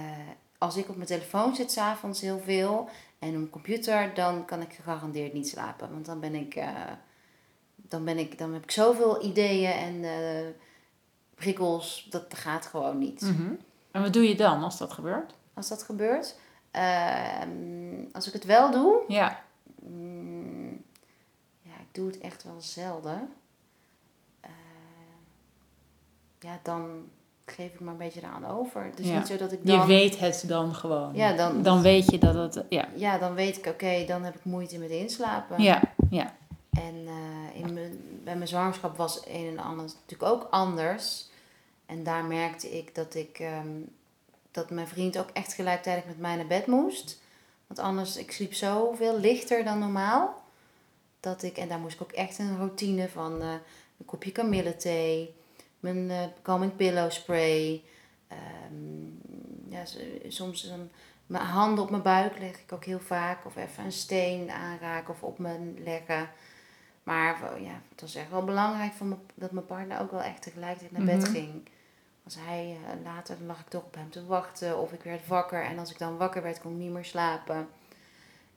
[0.59, 4.61] als ik op mijn telefoon zit s'avonds heel veel en op mijn computer, dan kan
[4.61, 5.91] ik gegarandeerd niet slapen.
[5.91, 6.91] Want dan ben ik, eh,
[7.75, 10.47] dan ben ik, dan heb ik zoveel ideeën en eh,
[11.35, 13.21] prikkels, dat gaat gewoon niet.
[13.21, 13.53] Mhm.
[13.91, 15.33] En wat doe je dan als dat gebeurt?
[15.53, 16.35] Als dat gebeurt,
[16.71, 19.43] ehm, als ik het wel doe, Ja,
[19.81, 20.83] Mm,
[21.61, 23.33] ja, ik doe het echt wel zelden.
[24.39, 24.49] Eh,
[26.39, 27.09] ja, dan
[27.51, 28.83] geef ik me een beetje eraan over.
[28.83, 29.17] Het is Ja.
[29.17, 29.79] niet zo dat ik dan...
[29.79, 31.15] je weet het dan gewoon.
[31.15, 32.87] Ja, dan- dan weet je dat het, ja.
[32.95, 35.61] Ja, dan weet ik, oké, dan heb ik moeite met inslapen.
[35.63, 36.33] Ja, ja.
[36.71, 41.27] En eh, in mijn, bij mijn zwangerschap was een en ander natuurlijk ook anders.
[41.85, 43.39] En daar merkte ik dat ik...
[43.39, 43.67] ehm,
[44.51, 47.21] dat mijn vriend ook echt gelijktijdig met mij naar bed moest.
[47.67, 50.41] Want anders, ik sliep zoveel lichter dan normaal.
[51.19, 53.47] Dat ik, en daar moest ik ook echt een routine van eh,
[53.97, 55.35] een kopje kamillethee,
[55.79, 57.83] mijn eh calming pillow spray.
[58.27, 59.05] ehm,
[59.69, 59.83] ja,
[60.27, 60.91] soms een,
[61.27, 63.45] mijn handen op mijn buik leg ik ook heel vaak.
[63.45, 66.29] Of even een steen aanraken of op me leggen.
[67.03, 70.41] Maar ja, het was echt wel belangrijk voor me, dat mijn partner ook wel echt
[70.41, 71.31] tegelijkertijd naar bed Mhm.
[71.31, 71.67] ging.
[72.23, 74.77] Als hij eh, later, dan lag ik toch op hem te wachten.
[74.79, 75.63] Of ik werd wakker.
[75.63, 77.67] En als ik dan wakker werd, kon ik niet meer slapen.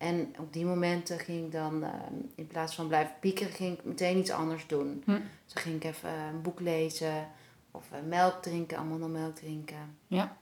[0.02, 1.90] En op die momenten ging ik dan, eh,
[2.34, 5.02] in plaats van blijven piekeren, ging ik meteen iets anders doen.
[5.04, 5.10] Hm.
[5.44, 7.28] Dus dan ging ik even eh, een boek lezen.
[7.70, 9.96] Of eh, melk drinken, amandelmelk drinken.
[10.06, 10.36] Ja.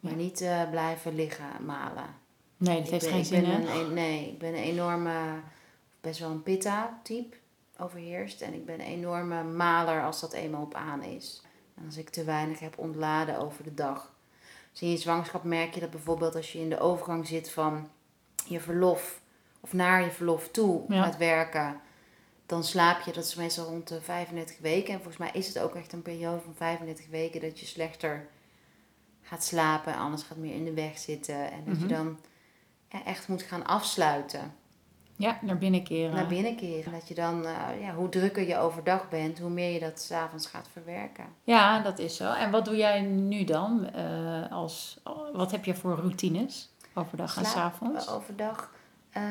[0.00, 0.18] Maar Ja.
[0.18, 2.04] niet eh, blijven liggen malen.
[2.56, 5.12] Nee, dat Ik heeft ben- geen zin, een, een- nee, ik ben een enorme,
[6.00, 7.36] best wel een pitta-type
[7.78, 8.40] overheerst.
[8.40, 11.42] En ik ben een enorme maler als dat eenmaal op aan is.
[11.74, 14.12] En als ik te weinig heb ontladen over de dag.
[14.72, 17.88] Dus in je zwangerschap merk je dat bijvoorbeeld als je in de overgang zit van
[18.52, 19.20] je verlof
[19.60, 21.02] of naar je verlof toe Ja.
[21.02, 21.80] gaat werken.
[22.46, 24.88] Dan slaap je, dat is meestal rond de 35 weken.
[24.92, 28.26] En volgens mij is het ook echt een periode van 35 weken dat je slechter
[29.22, 29.94] gaat slapen.
[29.96, 31.50] Anders gaat meer in de weg zitten.
[31.52, 31.82] En dat Mhm.
[31.88, 32.18] je dan
[32.88, 34.54] ja, echt moet gaan afsluiten.
[35.16, 36.14] Ja, naar binnen keren.
[36.14, 36.84] Naar binnen keren.
[36.84, 40.00] En dat je dan, eh, ja, hoe drukker je overdag bent, hoe meer je dat
[40.00, 41.24] s'avonds gaat verwerken.
[41.44, 42.32] Ja, dat is zo.
[42.32, 43.90] En wat doe jij nu dan?
[43.90, 45.00] eh, als,
[45.32, 46.69] wat heb je voor routines?
[46.94, 48.06] Overdag en s'avonds?
[48.06, 48.72] Eh, overdag.
[49.10, 49.22] eh,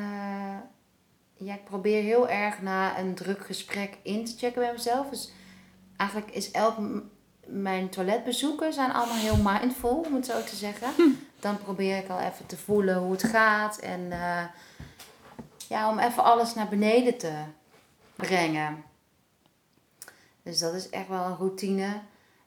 [1.34, 5.08] ja, ik probeer heel erg na een druk gesprek in te checken bij mezelf.
[5.08, 5.32] Dus
[5.96, 6.76] eigenlijk is elk
[7.46, 10.90] mijn toiletbezoeken zijn allemaal heel mindful, om het zo te zeggen.
[11.40, 14.44] Dan probeer ik al even te voelen hoe het gaat en eh,
[15.68, 17.42] ja, om even alles naar beneden te
[18.16, 18.84] brengen.
[20.42, 22.00] Dus dat is echt wel een routine.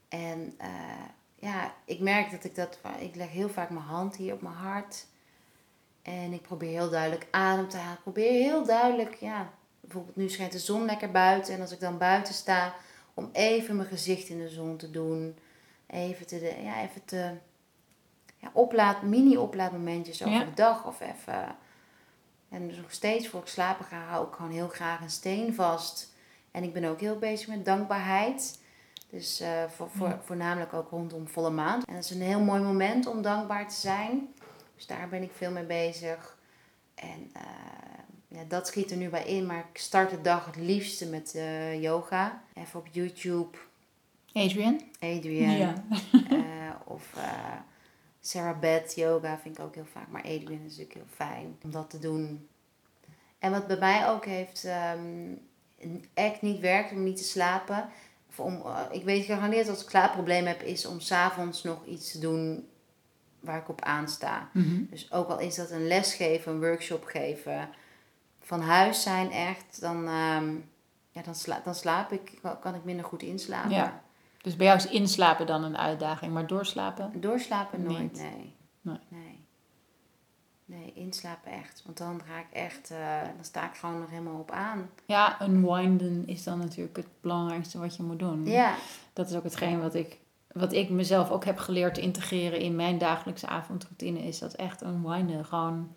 [0.09, 0.69] En eh,
[1.43, 2.79] ja, ik merk dat ik dat...
[2.99, 5.05] Ik leg heel vaak mijn hand hier op mijn hart.
[6.01, 7.93] En ik probeer heel duidelijk adem te halen.
[7.93, 9.53] Ik probeer heel duidelijk, ja...
[9.79, 11.53] Bijvoorbeeld nu schijnt de zon lekker buiten.
[11.53, 12.73] En als ik dan buiten sta,
[13.13, 15.37] om even mijn gezicht in de zon te doen.
[15.87, 17.31] Even te, ja, even te
[18.37, 20.43] ja, oplaad, mini-oplaadmomentjes over Ja.
[20.43, 20.85] de dag.
[20.85, 21.55] Of even...
[22.49, 25.53] En dus nog steeds voor ik slapen ga, hou ik gewoon heel graag een steen
[25.53, 26.13] vast.
[26.51, 28.59] En ik ben ook heel bezig met dankbaarheid.
[29.13, 31.83] Dus eh, voor, voor, voornamelijk ook rondom volle maan.
[31.85, 34.33] En dat is een heel mooi moment om dankbaar te zijn.
[34.75, 36.37] Dus daar ben ik veel mee bezig.
[36.95, 37.41] En eh,
[38.27, 39.45] ja, dat schiet er nu bij in.
[39.45, 42.43] Maar ik start de dag het liefste met eh, yoga.
[42.53, 43.57] Even op YouTube.
[44.31, 44.81] Adrian?
[44.99, 45.57] Adrian.
[45.57, 45.73] Ja.
[46.85, 47.13] of
[48.19, 50.07] Sarah Beth yoga vind ik ook heel vaak.
[50.07, 52.47] Maar Adrian is natuurlijk heel fijn om dat te doen.
[53.39, 55.33] En wat bij mij ook heeft ehm,
[56.13, 57.89] echt niet werkt om niet te slapen.
[58.33, 62.11] Of om, eh, ik weet gegarandeerd als ik slaapprobleem heb, is om s'avonds nog iets
[62.11, 62.67] te doen
[63.39, 64.49] waar ik op aansta.
[64.53, 64.83] Mhm.
[64.89, 67.69] Dus ook al is dat een les geven, een workshop geven,
[68.41, 70.55] van huis zijn echt, dan, ehm,
[71.11, 73.71] ja, dan, sla, dan slaap ik, kan ik minder goed inslapen.
[73.71, 74.01] Ja.
[74.41, 77.21] Dus bij jou is inslapen dan een uitdaging, maar doorslapen?
[77.21, 78.17] Doorslapen nooit.
[78.17, 78.55] Nee.
[79.09, 79.32] nee.
[80.65, 81.81] Nee, inslapen echt.
[81.85, 84.89] Want dan ga ik echt, eh, dan sta ik gewoon nog helemaal op aan.
[85.05, 88.45] Ja, unwinden is dan natuurlijk het belangrijkste wat je moet doen.
[88.45, 88.75] Ja,
[89.13, 90.17] Dat is ook hetgeen wat ik,
[90.51, 94.19] wat ik mezelf ook heb geleerd te integreren in mijn dagelijkse avondroutine.
[94.19, 95.45] Is dat echt unwinden.
[95.45, 95.93] Gewoon,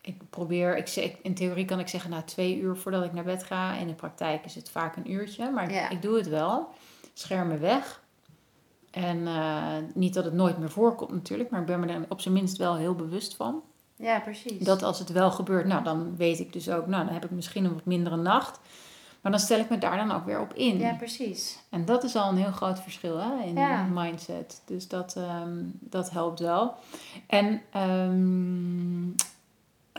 [0.00, 3.24] ik probeer, ik, zeg- in theorie kan ik zeggen na twee uur voordat ik naar
[3.24, 3.76] bed ga.
[3.76, 6.68] In de praktijk is het vaak een uurtje, maar ik- ik doe het wel.
[7.12, 8.02] Schermen weg.
[9.04, 12.20] En eh, niet dat het nooit meer voorkomt natuurlijk, maar ik ben me er op
[12.20, 13.62] zijn minst wel heel bewust van.
[13.96, 14.64] ja, precies.
[14.64, 17.30] Dat als het wel gebeurt, nou dan weet ik dus ook, nou dan heb ik
[17.30, 18.60] misschien een wat mindere nacht.
[19.20, 20.78] Maar dan stel ik me daar dan ook weer op in.
[20.78, 21.58] Ja, precies.
[21.70, 23.82] En dat is al een heel groot verschil hè, in Ja.
[23.92, 24.62] mindset.
[24.64, 26.74] Dus dat, ehm, dat helpt wel.
[27.26, 29.04] En ehm,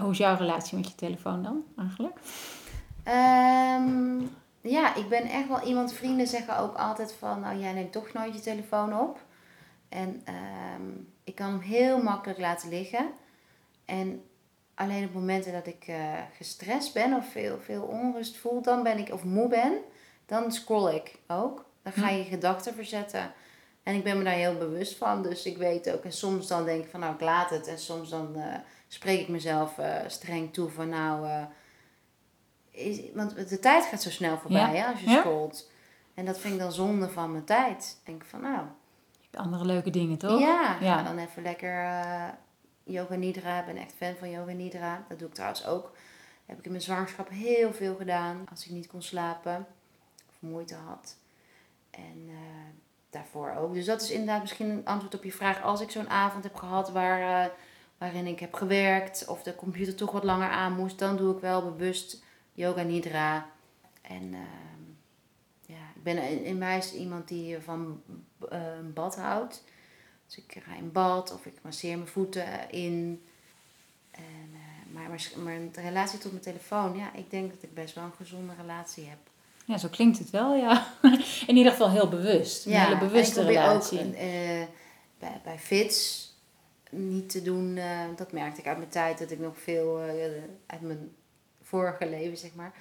[0.04, 2.18] hoe is jouw relatie met je telefoon dan eigenlijk?
[3.04, 4.22] Ehm,
[4.62, 8.14] ja, ik ben echt wel iemand, vrienden zeggen ook altijd van, nou jij neemt toch
[8.14, 9.20] nooit je telefoon op.
[9.90, 10.92] En ehm,
[11.24, 13.10] ik kan hem heel makkelijk laten liggen.
[13.86, 14.24] En
[14.76, 18.98] alleen op momenten dat ik eh, gestrest ben of veel, veel onrust voel, dan ben
[18.98, 19.74] ik, of moe ben,
[20.26, 21.66] dan scroll ik ook.
[21.84, 23.32] Dan ga je je gedachten verzetten.
[23.84, 26.04] En ik ben me daar heel bewust van, dus ik weet ook.
[26.04, 27.68] En soms dan denk ik van, nou ik laat het.
[27.68, 28.56] En soms dan eh,
[28.88, 31.48] spreek ik mezelf eh, streng toe van, nou...
[32.72, 34.82] is, want de tijd gaat zo snel voorbij Ja.
[34.82, 35.20] hè, als je Ja.
[35.20, 35.70] scrolt.
[36.14, 37.98] En dat vind ik dan zonde van mijn tijd.
[38.00, 38.66] Ik denk van, nou,
[39.34, 40.40] Andere leuke dingen toch?
[40.40, 40.98] ja, Ja.
[40.98, 42.28] ga dan even lekker eh,
[42.84, 43.60] yoga nidra.
[43.60, 45.06] Ik ben echt fan van yoga nidra.
[45.10, 45.92] Dat doe ik trouwens ook.
[46.46, 48.46] Heb ik in mijn zwangerschap heel veel gedaan.
[48.50, 49.66] Als ik niet kon slapen.
[50.30, 51.18] Of moeite had.
[51.92, 52.36] En eh,
[53.10, 53.74] daarvoor ook.
[53.74, 55.62] Dus dat is inderdaad misschien een antwoord op je vraag.
[55.62, 57.52] Als ik zo'n avond heb gehad waar, eh,
[57.98, 59.26] waarin ik heb gewerkt.
[59.28, 61.00] Of de computer toch wat langer aan moest.
[61.00, 62.24] Dan doe ik wel bewust
[62.60, 63.50] yoga nidra.
[64.02, 64.84] En ehm,
[65.66, 68.02] ja, ik ben in, in mij is iemand die van
[68.50, 69.64] eh, een bad houdt.
[70.26, 73.24] Dus ik ga in bad of ik masseer mijn voeten in.
[74.12, 77.74] En, eh, maar, maar, maar de relatie tot mijn telefoon, ja, ik denk dat ik
[77.74, 79.20] best wel een gezonde relatie heb.
[79.66, 80.94] Ja, zo klinkt het wel, ja.
[81.48, 82.66] In ieder geval heel bewust.
[82.66, 84.00] Een hele bewuste relatie.
[84.00, 84.66] ook eh,
[85.20, 86.28] bij, bij fits
[86.92, 87.80] niet te doen.
[88.16, 90.00] dat merkte ik uit mijn tijd dat ik nog veel
[90.66, 91.12] uit mijn
[91.70, 92.72] vorige leven, zeg maar.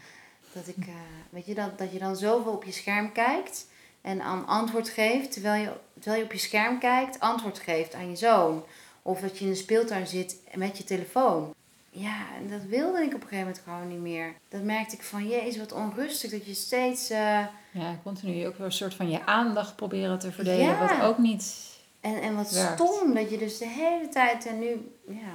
[0.52, 0.94] Dat ik, eh,
[1.30, 3.66] weet je, dat, dat je dan zoveel op je scherm kijkt
[4.00, 8.10] en aan antwoord geeft, terwijl je, terwijl je op je scherm kijkt, antwoord geeft aan
[8.10, 8.64] je zoon.
[9.02, 11.54] Of dat je in de speeltuin zit met je telefoon.
[11.90, 14.34] Ja, en dat wilde ik op een gegeven moment gewoon niet meer.
[14.48, 16.30] Dat merkte ik van, jezus, wat onrustig.
[16.30, 17.10] Dat je steeds...
[17.10, 20.64] eh, Ja, continu ook weer een soort van je aandacht proberen te verdelen.
[20.64, 20.78] Ja.
[20.78, 21.66] Wat ook niet...
[22.00, 22.72] En, en wat Werkt.
[22.80, 25.34] stom dat je dus de hele tijd en nu, ja,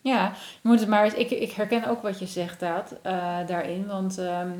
[0.00, 0.32] Ja,
[0.62, 1.14] je moet het maar eens...
[1.14, 3.86] Ik, ik herken ook wat je zegt, Daad, eh, daarin.
[3.86, 4.50] Want ehm,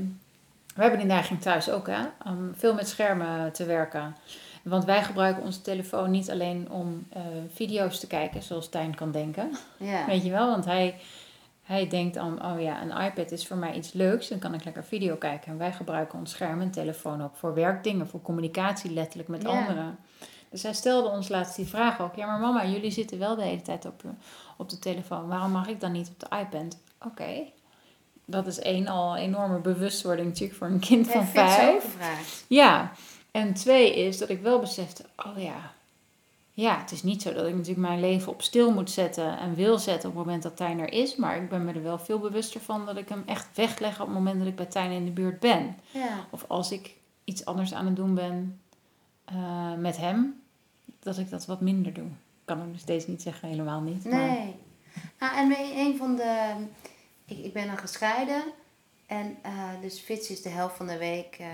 [0.75, 2.01] we hebben die neiging thuis ook, hè.
[2.25, 4.17] Om veel met schermen te werken.
[4.63, 7.23] Want wij gebruiken onze telefoon niet alleen om eh,
[7.55, 9.51] video's te kijken, zoals Tijn kan denken.
[9.77, 10.07] ja.
[10.07, 10.51] Weet je wel?
[10.51, 10.95] Want hij,
[11.63, 14.29] hij denkt dan, oh ja, een iPad is voor mij iets leuks.
[14.29, 15.53] Dan kan ik lekker video kijken.
[15.53, 18.09] En wij gebruiken ons scherm en telefoon ook voor werkdingen.
[18.09, 19.49] Voor communicatie letterlijk met Ja.
[19.49, 19.99] anderen.
[20.51, 22.15] Dus hij stelde ons laatst die vraag ook.
[22.15, 24.03] Ja, maar mama, jullie zitten wel de hele tijd op,
[24.57, 25.29] op de telefoon.
[25.29, 26.77] Waarom mag ik dan niet op de iPad?
[27.05, 27.43] Oké.
[28.25, 31.97] Dat is één al enorme bewustwording natuurlijk voor een kind van vijf.
[32.47, 32.93] Ja,
[33.31, 35.73] en twee is dat ik wel besefte, oh ja,
[36.61, 39.55] ja, het is niet zo dat ik natuurlijk mijn leven op stil moet zetten en
[39.55, 41.17] wil zetten op het moment dat Tijn er is.
[41.17, 44.07] Maar ik ben me er wel veel bewuster van dat ik hem echt wegleg op
[44.07, 45.77] het moment dat ik bij Tijn in de buurt ben.
[45.91, 46.27] Ja.
[46.31, 48.61] Of als ik iets anders aan het doen ben,
[49.31, 50.43] eh, met hem,
[50.99, 52.07] dat ik dat wat minder doe.
[52.07, 54.05] Ik kan ook nog steeds niet zeggen, helemaal niet.
[54.05, 54.55] Nee.
[55.19, 56.53] Nou, en een van de...
[57.25, 58.43] Ik, ik ben dan gescheiden.
[59.07, 61.37] En eh, dus Fitz is de helft van de week...
[61.39, 61.47] eh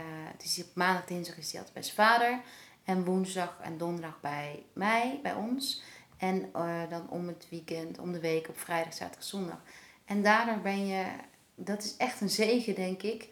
[0.43, 2.41] dus op maandag, dinsdag is hij altijd bij zijn vader.
[2.85, 5.83] En woensdag en donderdag bij mij, bij ons.
[6.17, 6.51] En
[6.89, 9.61] dan om het weekend, om de week op vrijdag, zaterdag, zondag.
[10.05, 11.05] En daardoor ben je...
[11.55, 13.29] Dat is echt een zegen, denk ik.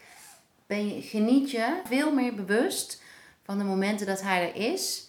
[0.66, 3.02] Ben je, geniet je veel meer bewust
[3.44, 5.08] van de momenten dat hij er is...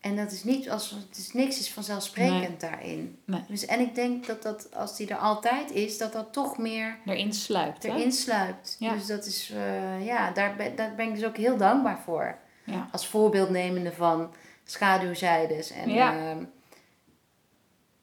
[0.00, 3.18] En dat is niet als het is niks is vanzelfsprekend daarin.
[3.24, 3.40] Nee.
[3.48, 6.98] Dus, en ik denk dat dat als die er altijd is, dat dat toch meer
[7.06, 7.82] Erin sluipt.
[7.82, 7.88] hè?
[7.88, 8.76] erin sluipt.
[8.78, 8.92] Ja.
[8.92, 12.38] Dus dat is, eh, ja, daar ben, daar ben ik dus ook heel dankbaar voor.
[12.64, 12.88] Ja.
[12.92, 15.70] Als voorbeeld nemende van schaduwzijdes.
[15.70, 16.16] En Ja.
[16.30, 16.44] ehm,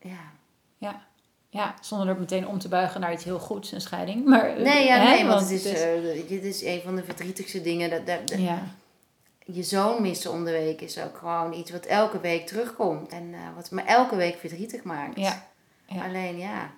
[0.02, 0.32] ja.
[0.78, 1.02] Ja.
[1.50, 4.26] ja, zonder er meteen om te buigen naar iets heel goeds, een scheiding.
[4.26, 7.04] Maar, Nee, ja, hè, nee, want het is, het eh, dit is een van de
[7.04, 7.90] verdrietigste dingen.
[7.90, 8.64] Dat, dat, dat- ja,
[9.52, 13.12] je zoon missen om de week is ook gewoon iets wat elke week terugkomt.
[13.12, 15.20] En eh, wat me elke week verdrietig maakt.
[15.20, 15.46] ja,
[15.86, 16.04] ja.
[16.06, 16.72] Alleen ja,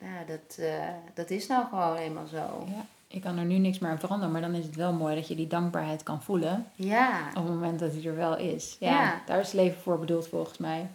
[0.00, 2.64] ja dat, eh, dat is nou gewoon eenmaal zo.
[2.66, 2.86] ja.
[3.12, 5.28] Ik kan er nu niks meer aan veranderen, maar dan is het wel mooi dat
[5.28, 7.28] je die dankbaarheid kan voelen Ja.
[7.28, 8.76] op het moment dat hij er wel is.
[8.80, 9.22] Ja, Ja.
[9.26, 10.86] daar is leven voor bedoeld volgens mij.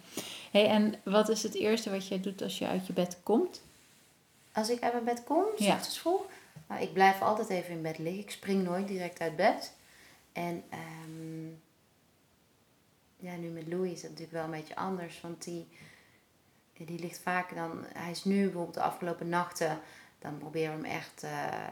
[0.50, 3.60] hey, en wat is het eerste wat je doet als je uit je bed komt?
[4.52, 5.72] Als ik uit mijn bed kom, Ja.
[5.74, 6.20] ochtends vroeg,
[6.68, 8.22] nou, ik blijf altijd even in bed liggen.
[8.22, 9.72] Ik spring nooit direct uit bed.
[10.36, 11.46] En ehm,
[13.16, 15.20] ja, nu met Louis is dat natuurlijk wel een beetje anders.
[15.20, 15.68] Want die,
[16.72, 17.84] die ligt vaak dan...
[17.88, 19.80] Hij is nu bijvoorbeeld de afgelopen nachten...
[20.18, 21.66] Dan proberen we hem echt eh,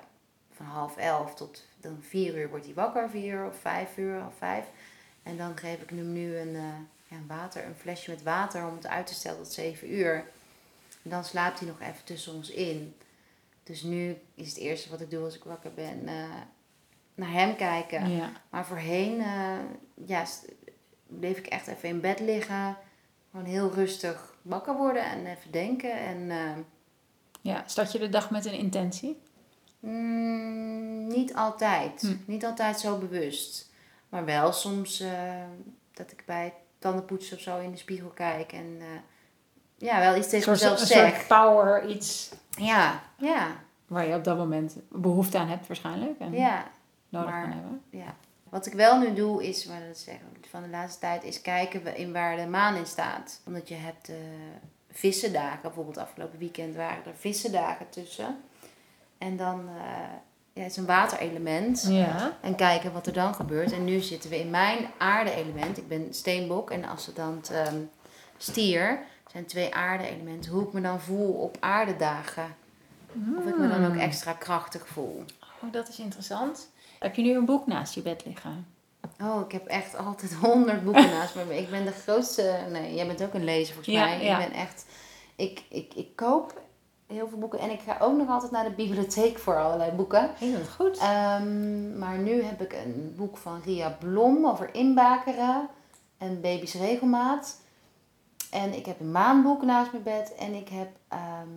[0.53, 3.11] van half elf tot dan vier uur wordt hij wakker.
[3.11, 4.66] Vier of vijf uur of vijf.
[5.22, 6.74] En dan geef ik hem nu een, eh,
[7.09, 10.14] ja, water, een flesje met water om het uit te stellen tot zeven uur.
[11.03, 12.94] En dan slaapt hij nog even tussen ons in.
[13.62, 16.40] Dus nu is het eerste wat ik doe als ik wakker ben, eh,
[17.14, 18.11] naar hem kijken.
[18.11, 18.31] Ja.
[18.50, 19.59] Maar voorheen eh,
[20.07, 20.24] ja,
[21.07, 22.77] bleef ik echt even in bed liggen.
[23.31, 25.98] Gewoon heel rustig wakker worden en even denken.
[25.98, 26.57] En eh,
[27.40, 29.22] ja, start je de dag met een intentie?
[29.81, 32.00] mm, niet altijd.
[32.00, 32.16] Hm.
[32.27, 33.72] Niet altijd zo bewust.
[34.09, 35.44] Maar wel soms eh,
[35.92, 38.53] dat ik bij tandenpoetsen of zo in de spiegel kijk.
[38.53, 38.81] En
[39.77, 41.14] ja, wel iets Een tegen mezelf een zeg.
[41.14, 46.18] soort power, iets Ja, ja, waar je op dat moment behoefte aan hebt waarschijnlijk.
[46.18, 46.70] En ja.
[47.14, 47.83] Nodig maar- hebben.
[47.90, 48.14] Ja.
[48.48, 51.83] Wat ik wel nu doe is, maar dat zeggen van de laatste tijd, is kijken
[51.83, 53.40] we in waar de maan in staat.
[53.46, 54.16] Omdat je hebt eh
[54.90, 58.37] vissendagen, bijvoorbeeld afgelopen weekend waren er vissendagen tussen.
[59.18, 60.14] En dan eh
[60.53, 61.87] ja, het is een waterelement.
[61.88, 62.37] Ja.
[62.40, 63.72] En kijken wat er dan gebeurt.
[63.72, 65.79] En nu zitten we in mijn aarde-element.
[65.79, 67.77] Ik ben steenbok en ascendant ehm
[68.37, 68.98] stier.
[69.31, 70.53] Zijn twee aarde-elementen.
[70.53, 72.57] Hoe ik me dan voel op aardedagen.
[73.38, 75.24] Of ik me dan ook extra krachtig voel.
[75.62, 76.68] Oh, dat is interessant.
[77.04, 78.66] Heb je nu een boek naast je bed liggen?
[79.22, 81.58] Oh, ik heb echt altijd honderd boeken naast me.
[81.58, 82.58] Ik ben de grootste.
[82.70, 84.24] Nee, jij bent ook een lezer volgens Ja, mij.
[84.24, 84.40] ja.
[84.40, 84.86] Ik ben echt.
[85.36, 86.60] Ik, ik, ik koop
[87.06, 90.30] heel veel boeken en ik ga ook nog altijd naar de bibliotheek voor allerlei boeken.
[90.34, 90.98] Heel goed.
[90.98, 95.68] Ehm, maar nu heb ik een boek van Ria Blom over inbakeren
[96.18, 97.60] en baby's regelmaat.
[98.50, 101.48] En ik heb een maanboek naast mijn bed en ik heb ehm,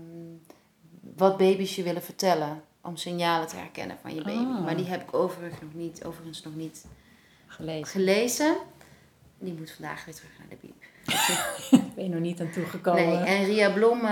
[1.15, 2.61] wat baby's je willen vertellen.
[2.87, 4.37] Om signalen te herkennen van je baby.
[4.37, 4.63] Ah.
[4.63, 6.85] Maar die heb ik overigens nog niet, overigens nog niet
[7.47, 7.85] Gelezen.
[7.87, 8.57] gelezen.
[9.39, 10.83] Die moet vandaag weer terug naar de bieb.
[11.95, 13.05] Ben je nog niet aan toegekomen?
[13.07, 14.05] Nee, en Ria Blom, eh,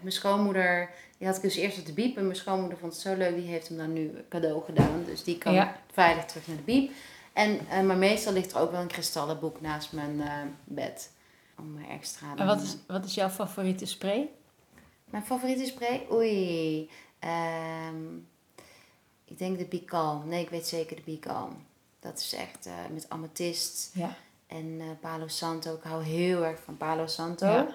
[0.00, 2.16] mijn schoonmoeder, die had ik dus eerst op de bieb.
[2.16, 5.04] En mijn schoonmoeder vond het zo leuk, die heeft hem dan nu cadeau gedaan.
[5.06, 5.76] Dus die kan Ja.
[5.92, 6.92] veilig terug naar de bieb.
[7.32, 10.32] En, eh, maar meestal ligt er ook wel een kristallenboek naast mijn eh,
[10.64, 11.12] bed.
[11.58, 12.26] Om extra...
[12.36, 14.28] En wat is, wat is jouw favoriete spray?
[15.10, 16.06] Mijn favoriete spray?
[16.12, 16.90] Oei.
[17.26, 18.16] Ehm,
[19.24, 20.28] ik denk de Be Calm.
[20.28, 21.64] Nee, ik weet zeker de Be Calm.
[22.00, 24.16] Dat is echt eh, met amethyst Ja.
[24.46, 25.74] en eh, Palo Santo.
[25.74, 27.46] Ik hou heel erg van Palo Santo.
[27.46, 27.66] Ja.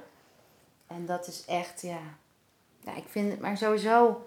[0.87, 1.99] En dat is echt, ja...
[2.83, 4.25] Ja, ik vind het maar sowieso...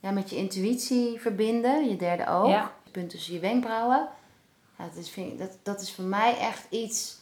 [0.00, 1.88] Ja, met je intuïtie verbinden.
[1.88, 2.48] Je derde oog.
[2.48, 2.72] Ja.
[2.82, 4.08] Het punt tussen je wenkbrauwen.
[4.78, 7.16] Ja, dat, is, vind ik, dat, dat is voor mij echt iets...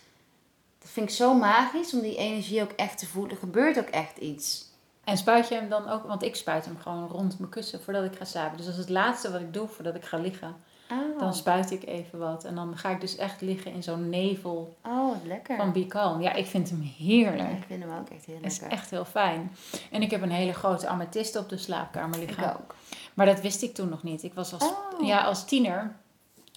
[0.79, 3.31] Dat vind ik zo magisch om die energie ook echt te voelen.
[3.33, 4.71] Er gebeurt ook echt iets.
[5.05, 6.07] En spuit je hem dan ook?
[6.07, 8.57] Want ik spuit hem gewoon rond mijn kussen voordat ik ga slapen.
[8.57, 10.55] Dus dat is het laatste wat ik doe voordat ik ga liggen.
[10.91, 12.45] Oh, Dan spuit ik even wat.
[12.45, 15.57] En dan ga ik dus echt liggen in zo'n nevel oh wat lekker.
[15.57, 16.21] van Be Calm.
[16.21, 17.39] Ja, ik vind hem heerlijk.
[17.51, 18.79] Ja, ik vind hem ook echt heel Het is lekker.
[18.79, 19.53] echt heel fijn.
[19.91, 22.55] En ik heb een hele grote amethyst op de slaapkamer Ik liggen.
[22.55, 22.75] ook.
[23.15, 24.23] Maar dat wist ik toen nog niet.
[24.23, 25.07] Ik was als, Oh.
[25.07, 25.97] ja, als tiener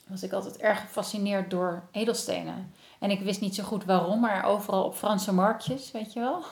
[0.08, 2.74] was ik altijd erg gefascineerd door edelstenen.
[3.00, 6.44] En ik wist niet zo goed waarom, maar overal op Franse marktjes, weet je wel.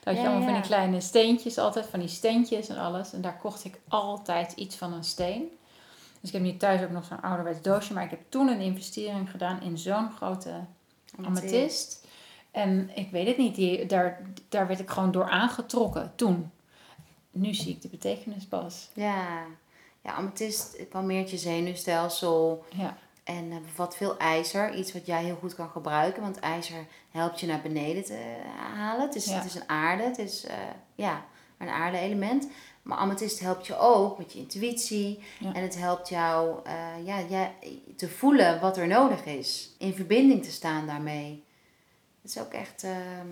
[0.00, 3.12] Daar had je Ja, allemaal van die kleine steentjes altijd, van die steentjes en alles.
[3.12, 5.48] En daar kocht ik altijd iets van een steen.
[6.20, 7.92] Dus ik heb nu thuis ook nog zo'n ouderwets doosje.
[7.92, 10.50] Maar ik heb toen een investering gedaan in zo'n grote
[11.24, 12.06] amethyst.
[12.50, 16.50] En ik weet het niet, die, daar, daar werd ik gewoon door aangetrokken toen.
[17.30, 18.88] Nu zie ik de betekenis pas.
[18.94, 19.44] Ja,
[20.02, 20.76] ja amethyst
[21.30, 22.64] je zenuwstelsel.
[22.76, 22.96] Ja.
[23.26, 27.40] En uh, bevat veel ijzer, iets wat jij heel goed kan gebruiken, want ijzer helpt
[27.40, 28.36] je naar beneden te
[28.74, 29.06] halen.
[29.06, 29.34] Het is, Ja.
[29.34, 30.56] het is een aarde, het is eh,
[30.94, 31.24] ja,
[31.58, 32.48] een aarde-element.
[32.82, 35.52] Maar amethyst helpt je ook met je intuïtie Ja.
[35.54, 36.74] en het helpt jou eh,
[37.04, 37.52] ja, ja,
[37.96, 39.74] te voelen wat er nodig is.
[39.78, 41.44] In verbinding te staan daarmee.
[42.22, 43.28] Het is ook echt, ehm,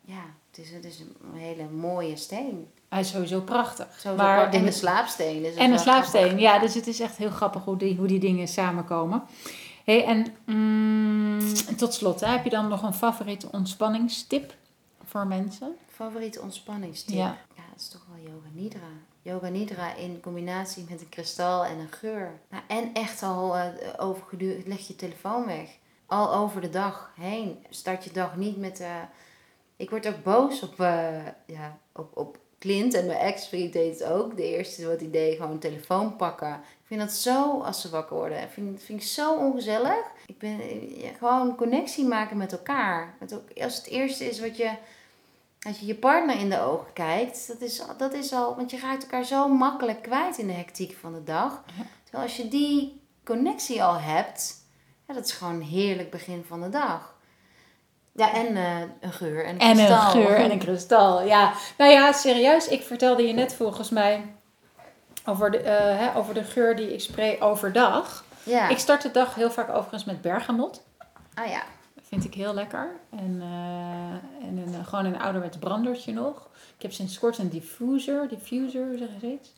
[0.00, 2.70] ja, het is, het is een hele mooie steen.
[2.96, 4.04] Hij is sowieso prachtig.
[4.16, 5.42] Maar- en een slaapsteen.
[5.42, 6.40] Dat En is een slaapsteen, grappig.
[6.40, 6.58] ja.
[6.58, 9.22] Dus het is echt heel grappig hoe die, hoe die dingen samenkomen.
[9.84, 14.54] hey, en mm, tot slot, hè, heb je dan nog een favoriete ontspanningstip
[15.04, 15.76] voor mensen?
[15.90, 17.16] Favoriete ontspanningstip?
[17.16, 17.36] Ja.
[17.54, 18.88] Ja, dat is toch wel Yoga Nidra.
[19.22, 22.32] Yoga Nidra in combinatie met een kristal en een geur.
[22.50, 23.64] Nou, en echt al eh
[23.96, 25.68] overgeduurd, leg je telefoon weg.
[26.06, 27.64] Al over de dag heen.
[27.70, 28.80] Start je dag niet met...
[28.80, 28.88] eh
[29.78, 34.08] ik word ook boos op, eh, ja, op, op Clint en mijn ex-vriend deed het
[34.08, 34.36] ook.
[34.36, 36.52] De eerste wat hij deed, gewoon een telefoon pakken.
[36.52, 40.10] Ik vind dat zo, als ze wakker worden, ik vind, vind ik zo ongezellig.
[40.26, 40.58] Ik ben
[40.98, 43.14] ja, gewoon connectie maken met elkaar.
[43.20, 44.70] Met als het eerste is wat je
[45.66, 48.78] als je je partner in de ogen kijkt, dat is, dat is al, want je
[48.78, 51.62] raakt elkaar zo makkelijk kwijt in de hectiek van de dag.
[52.02, 54.54] Terwijl als je die connectie al hebt,
[55.06, 57.15] ja, dat is gewoon een heerlijk begin van de dag.
[58.16, 60.10] Ja, en eh, een geur en een En een kristal.
[60.10, 61.52] geur en een kristal, ja.
[61.78, 64.34] Nou ja, serieus, ik vertelde je net volgens mij
[65.24, 68.24] over de, eh, hè, over de geur die ik spray overdag.
[68.42, 68.68] Ja.
[68.68, 70.82] Ik start de dag heel vaak overigens met bergamot.
[71.34, 71.62] Ah ja.
[72.08, 72.90] Vind ik heel lekker.
[73.10, 76.48] En, eh, en een, gewoon een ouderwets brandertje nog.
[76.76, 78.28] Ik heb sinds kort een diffuser.
[78.28, 79.52] Diffuser, zeggen ze iets.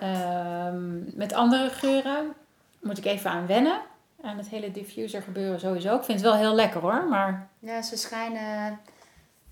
[0.00, 2.32] Ehm, met andere geuren
[2.80, 3.80] moet ik even aan wennen.
[4.24, 5.96] Aan het hele diffuser gebeuren sowieso.
[5.96, 7.04] Ik vind het wel heel lekker hoor.
[7.08, 8.78] Maar Ja, ze schijnen...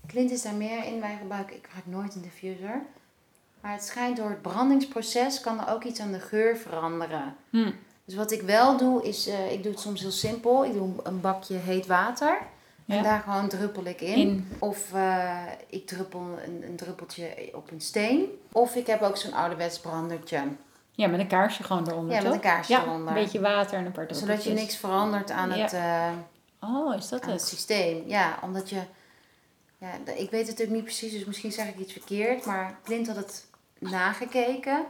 [0.07, 0.99] Clint is daar meer in.
[0.99, 1.55] Wij gebruiken...
[1.55, 2.81] Ik gebruik nooit een diffuser.
[3.61, 7.35] Maar het schijnt door het brandingsproces kan er ook iets aan de geur veranderen.
[7.49, 7.71] hm,
[8.05, 9.27] Dus wat ik wel doe, is...
[9.27, 10.65] eh, ik doe het soms heel simpel.
[10.65, 12.37] Ik doe een bakje heet water.
[12.85, 12.97] Ja.
[12.97, 14.15] En daar gewoon druppel ik in.
[14.15, 14.47] in.
[14.59, 18.25] Of eh, ik druppel een, een druppeltje op een steen.
[18.51, 20.41] Of ik heb ook zo'n ouderwets brandertje.
[20.95, 23.07] Ja, met een kaarsje gewoon eronder Ja, met een kaarsje ja, eronder.
[23.07, 24.59] een beetje water en een paar Zodat je druppeltjes.
[24.59, 25.55] niks verandert aan, Ja.
[25.63, 26.11] het, eh,
[26.69, 27.41] Oh, is dat het het?
[27.41, 28.03] systeem.
[28.07, 28.81] Ja, omdat je...
[29.77, 32.45] Ja, ik weet het natuurlijk niet precies, dus misschien zeg ik iets verkeerd.
[32.45, 33.45] Maar Clint had het
[33.79, 34.85] nagekeken.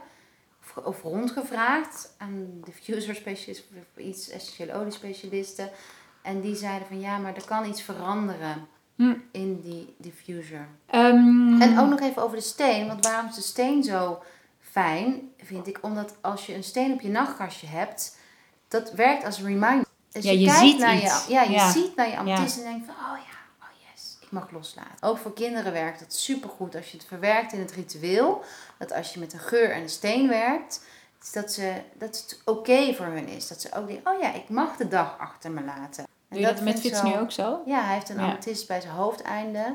[0.76, 3.64] Of, of rondgevraagd aan diffuser specialist
[3.96, 5.70] of iets essentiële olie specialisten.
[6.22, 9.14] En die zeiden van ja, maar er kan iets veranderen Hm.
[9.32, 10.68] in die diffuser.
[10.86, 12.86] Ehm, En ook nog even over de steen.
[12.86, 14.22] Want waarom is de steen zo
[14.74, 15.78] fijn, vind ik?
[15.82, 18.16] Omdat als je een steen op je nachtkastje hebt,
[18.68, 19.84] dat werkt als reminder.
[20.12, 21.26] Dus Ja, je ziet naar iets.
[21.26, 21.70] je, ja, je Ja.
[21.70, 24.90] ziet naar je amethyst en denkt van, oh ja, oh yes, ik mag loslaten.
[25.08, 28.44] Ook voor kinderen werkt dat supergoed als je het verwerkt in het ritueel.
[28.78, 30.84] Dat als je met een geur en een steen werkt,
[31.32, 33.48] dat, ze, dat het oké voor hun is.
[33.48, 36.04] Dat ze ook denken, oh ja, ik mag de dag achter me laten.
[36.04, 37.60] En Doe je dat met zo- nu ook zo?
[37.66, 39.74] ja, hij heeft een amethyst bij zijn hoofdeinde.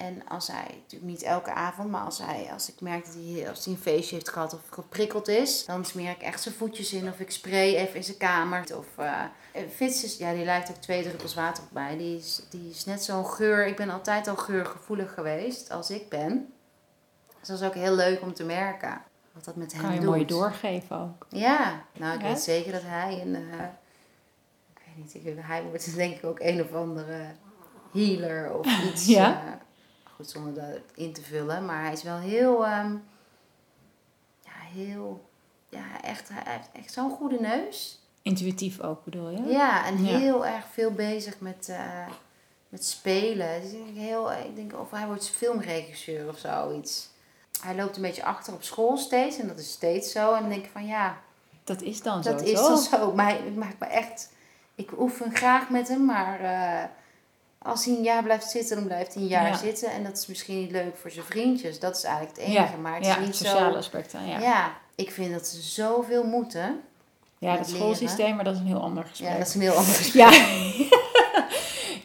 [0.00, 3.48] En als hij, natuurlijk niet elke avond, maar als, hij, als ik merk dat hij,
[3.48, 6.92] als hij een feestje heeft gehad of geprikkeld is, dan smeer ik echt zijn voetjes
[6.92, 8.76] in of ik spray even in zijn kamer.
[8.76, 9.22] Of uh,
[9.74, 11.96] Fitz is, ja, die lijkt ook twee druppels water op bij.
[11.96, 13.66] Die is, die is net zo'n geur.
[13.66, 16.52] Ik ben altijd al geurgevoelig geweest als ik ben.
[17.38, 20.00] Dus dat is ook heel leuk om te merken wat dat met hem Kan je
[20.00, 20.08] doet.
[20.08, 21.26] mooi doorgeven ook.
[21.28, 22.26] Ja, nou ik Ja?
[22.28, 23.64] weet zeker dat hij een, eh,
[24.74, 24.82] ik
[25.12, 27.26] weet niet, hij wordt denk ik ook een of andere
[27.92, 29.06] healer of iets.
[29.06, 29.58] Ja?
[30.20, 32.92] Goed, zonder dat in te vullen, maar hij is wel heel, ehm,
[34.42, 35.28] ja, heel,
[35.68, 37.98] ja, echt, hij heeft echt zo'n goede neus.
[38.22, 39.42] Intuïtief ook bedoel je?
[39.42, 40.18] Ja, en Ja.
[40.18, 42.06] heel erg veel bezig met, eh,
[42.68, 43.60] met spelen.
[43.60, 47.08] Dus ik denk heel, ik denk of hij wordt filmregisseur of zoiets.
[47.60, 50.34] Hij loopt een beetje achter op school steeds en dat is steeds zo.
[50.34, 51.18] En dan denk ik van ja,
[51.64, 52.30] Dat is dan zo.
[52.30, 53.14] dat is dan zo.
[53.14, 54.32] Maar het maakt me echt.
[54.74, 56.84] Ik oefen graag met hem, maar eh,
[57.62, 59.56] als hij een jaar blijft zitten, dan blijft hij een jaar Ja.
[59.56, 59.90] zitten.
[59.92, 61.78] En dat is misschien niet leuk voor zijn vriendjes.
[61.78, 62.72] Dat is eigenlijk het enige.
[62.72, 63.78] Ja, maar het ja, is niet sociale zo.
[63.78, 64.26] aspecten.
[64.26, 64.40] Ja, Ja.
[64.40, 64.72] ja.
[64.94, 66.80] ik vind dat ze zoveel moeten.
[67.38, 69.30] dat met schoolsysteem, maar dat is een heel ander gesprek.
[69.30, 70.30] Ja, dat is een heel ander gesprek.
[70.30, 70.44] Ja.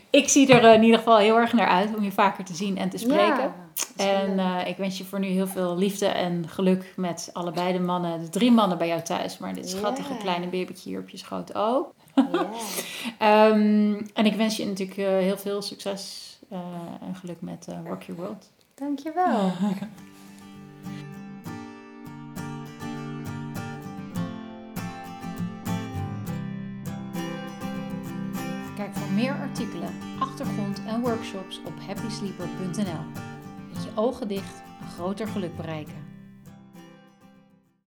[0.19, 2.55] ik zie er eh, in ieder geval heel erg naar uit om je vaker te
[2.55, 3.53] zien en te spreken.
[3.95, 7.73] Ja, En eh, ik wens je voor nu heel veel liefde en geluk met allebei
[7.73, 8.21] de mannen.
[8.21, 10.19] De drie mannen bij jou thuis, maar dit schattige Ja.
[10.19, 11.93] kleine babytje hier op je schoot ook.
[13.19, 16.59] Ehm, en ik wens je natuurlijk eh, heel veel succes eh,
[17.01, 18.51] en geluk met eh, Work Your World.
[18.73, 19.51] Dankjewel.
[28.75, 33.03] Kijk voor meer artikelen, achtergrond en workshops op happysleeper.nl.
[33.73, 34.61] Met je ogen dicht
[34.93, 36.04] groter geluk bereiken.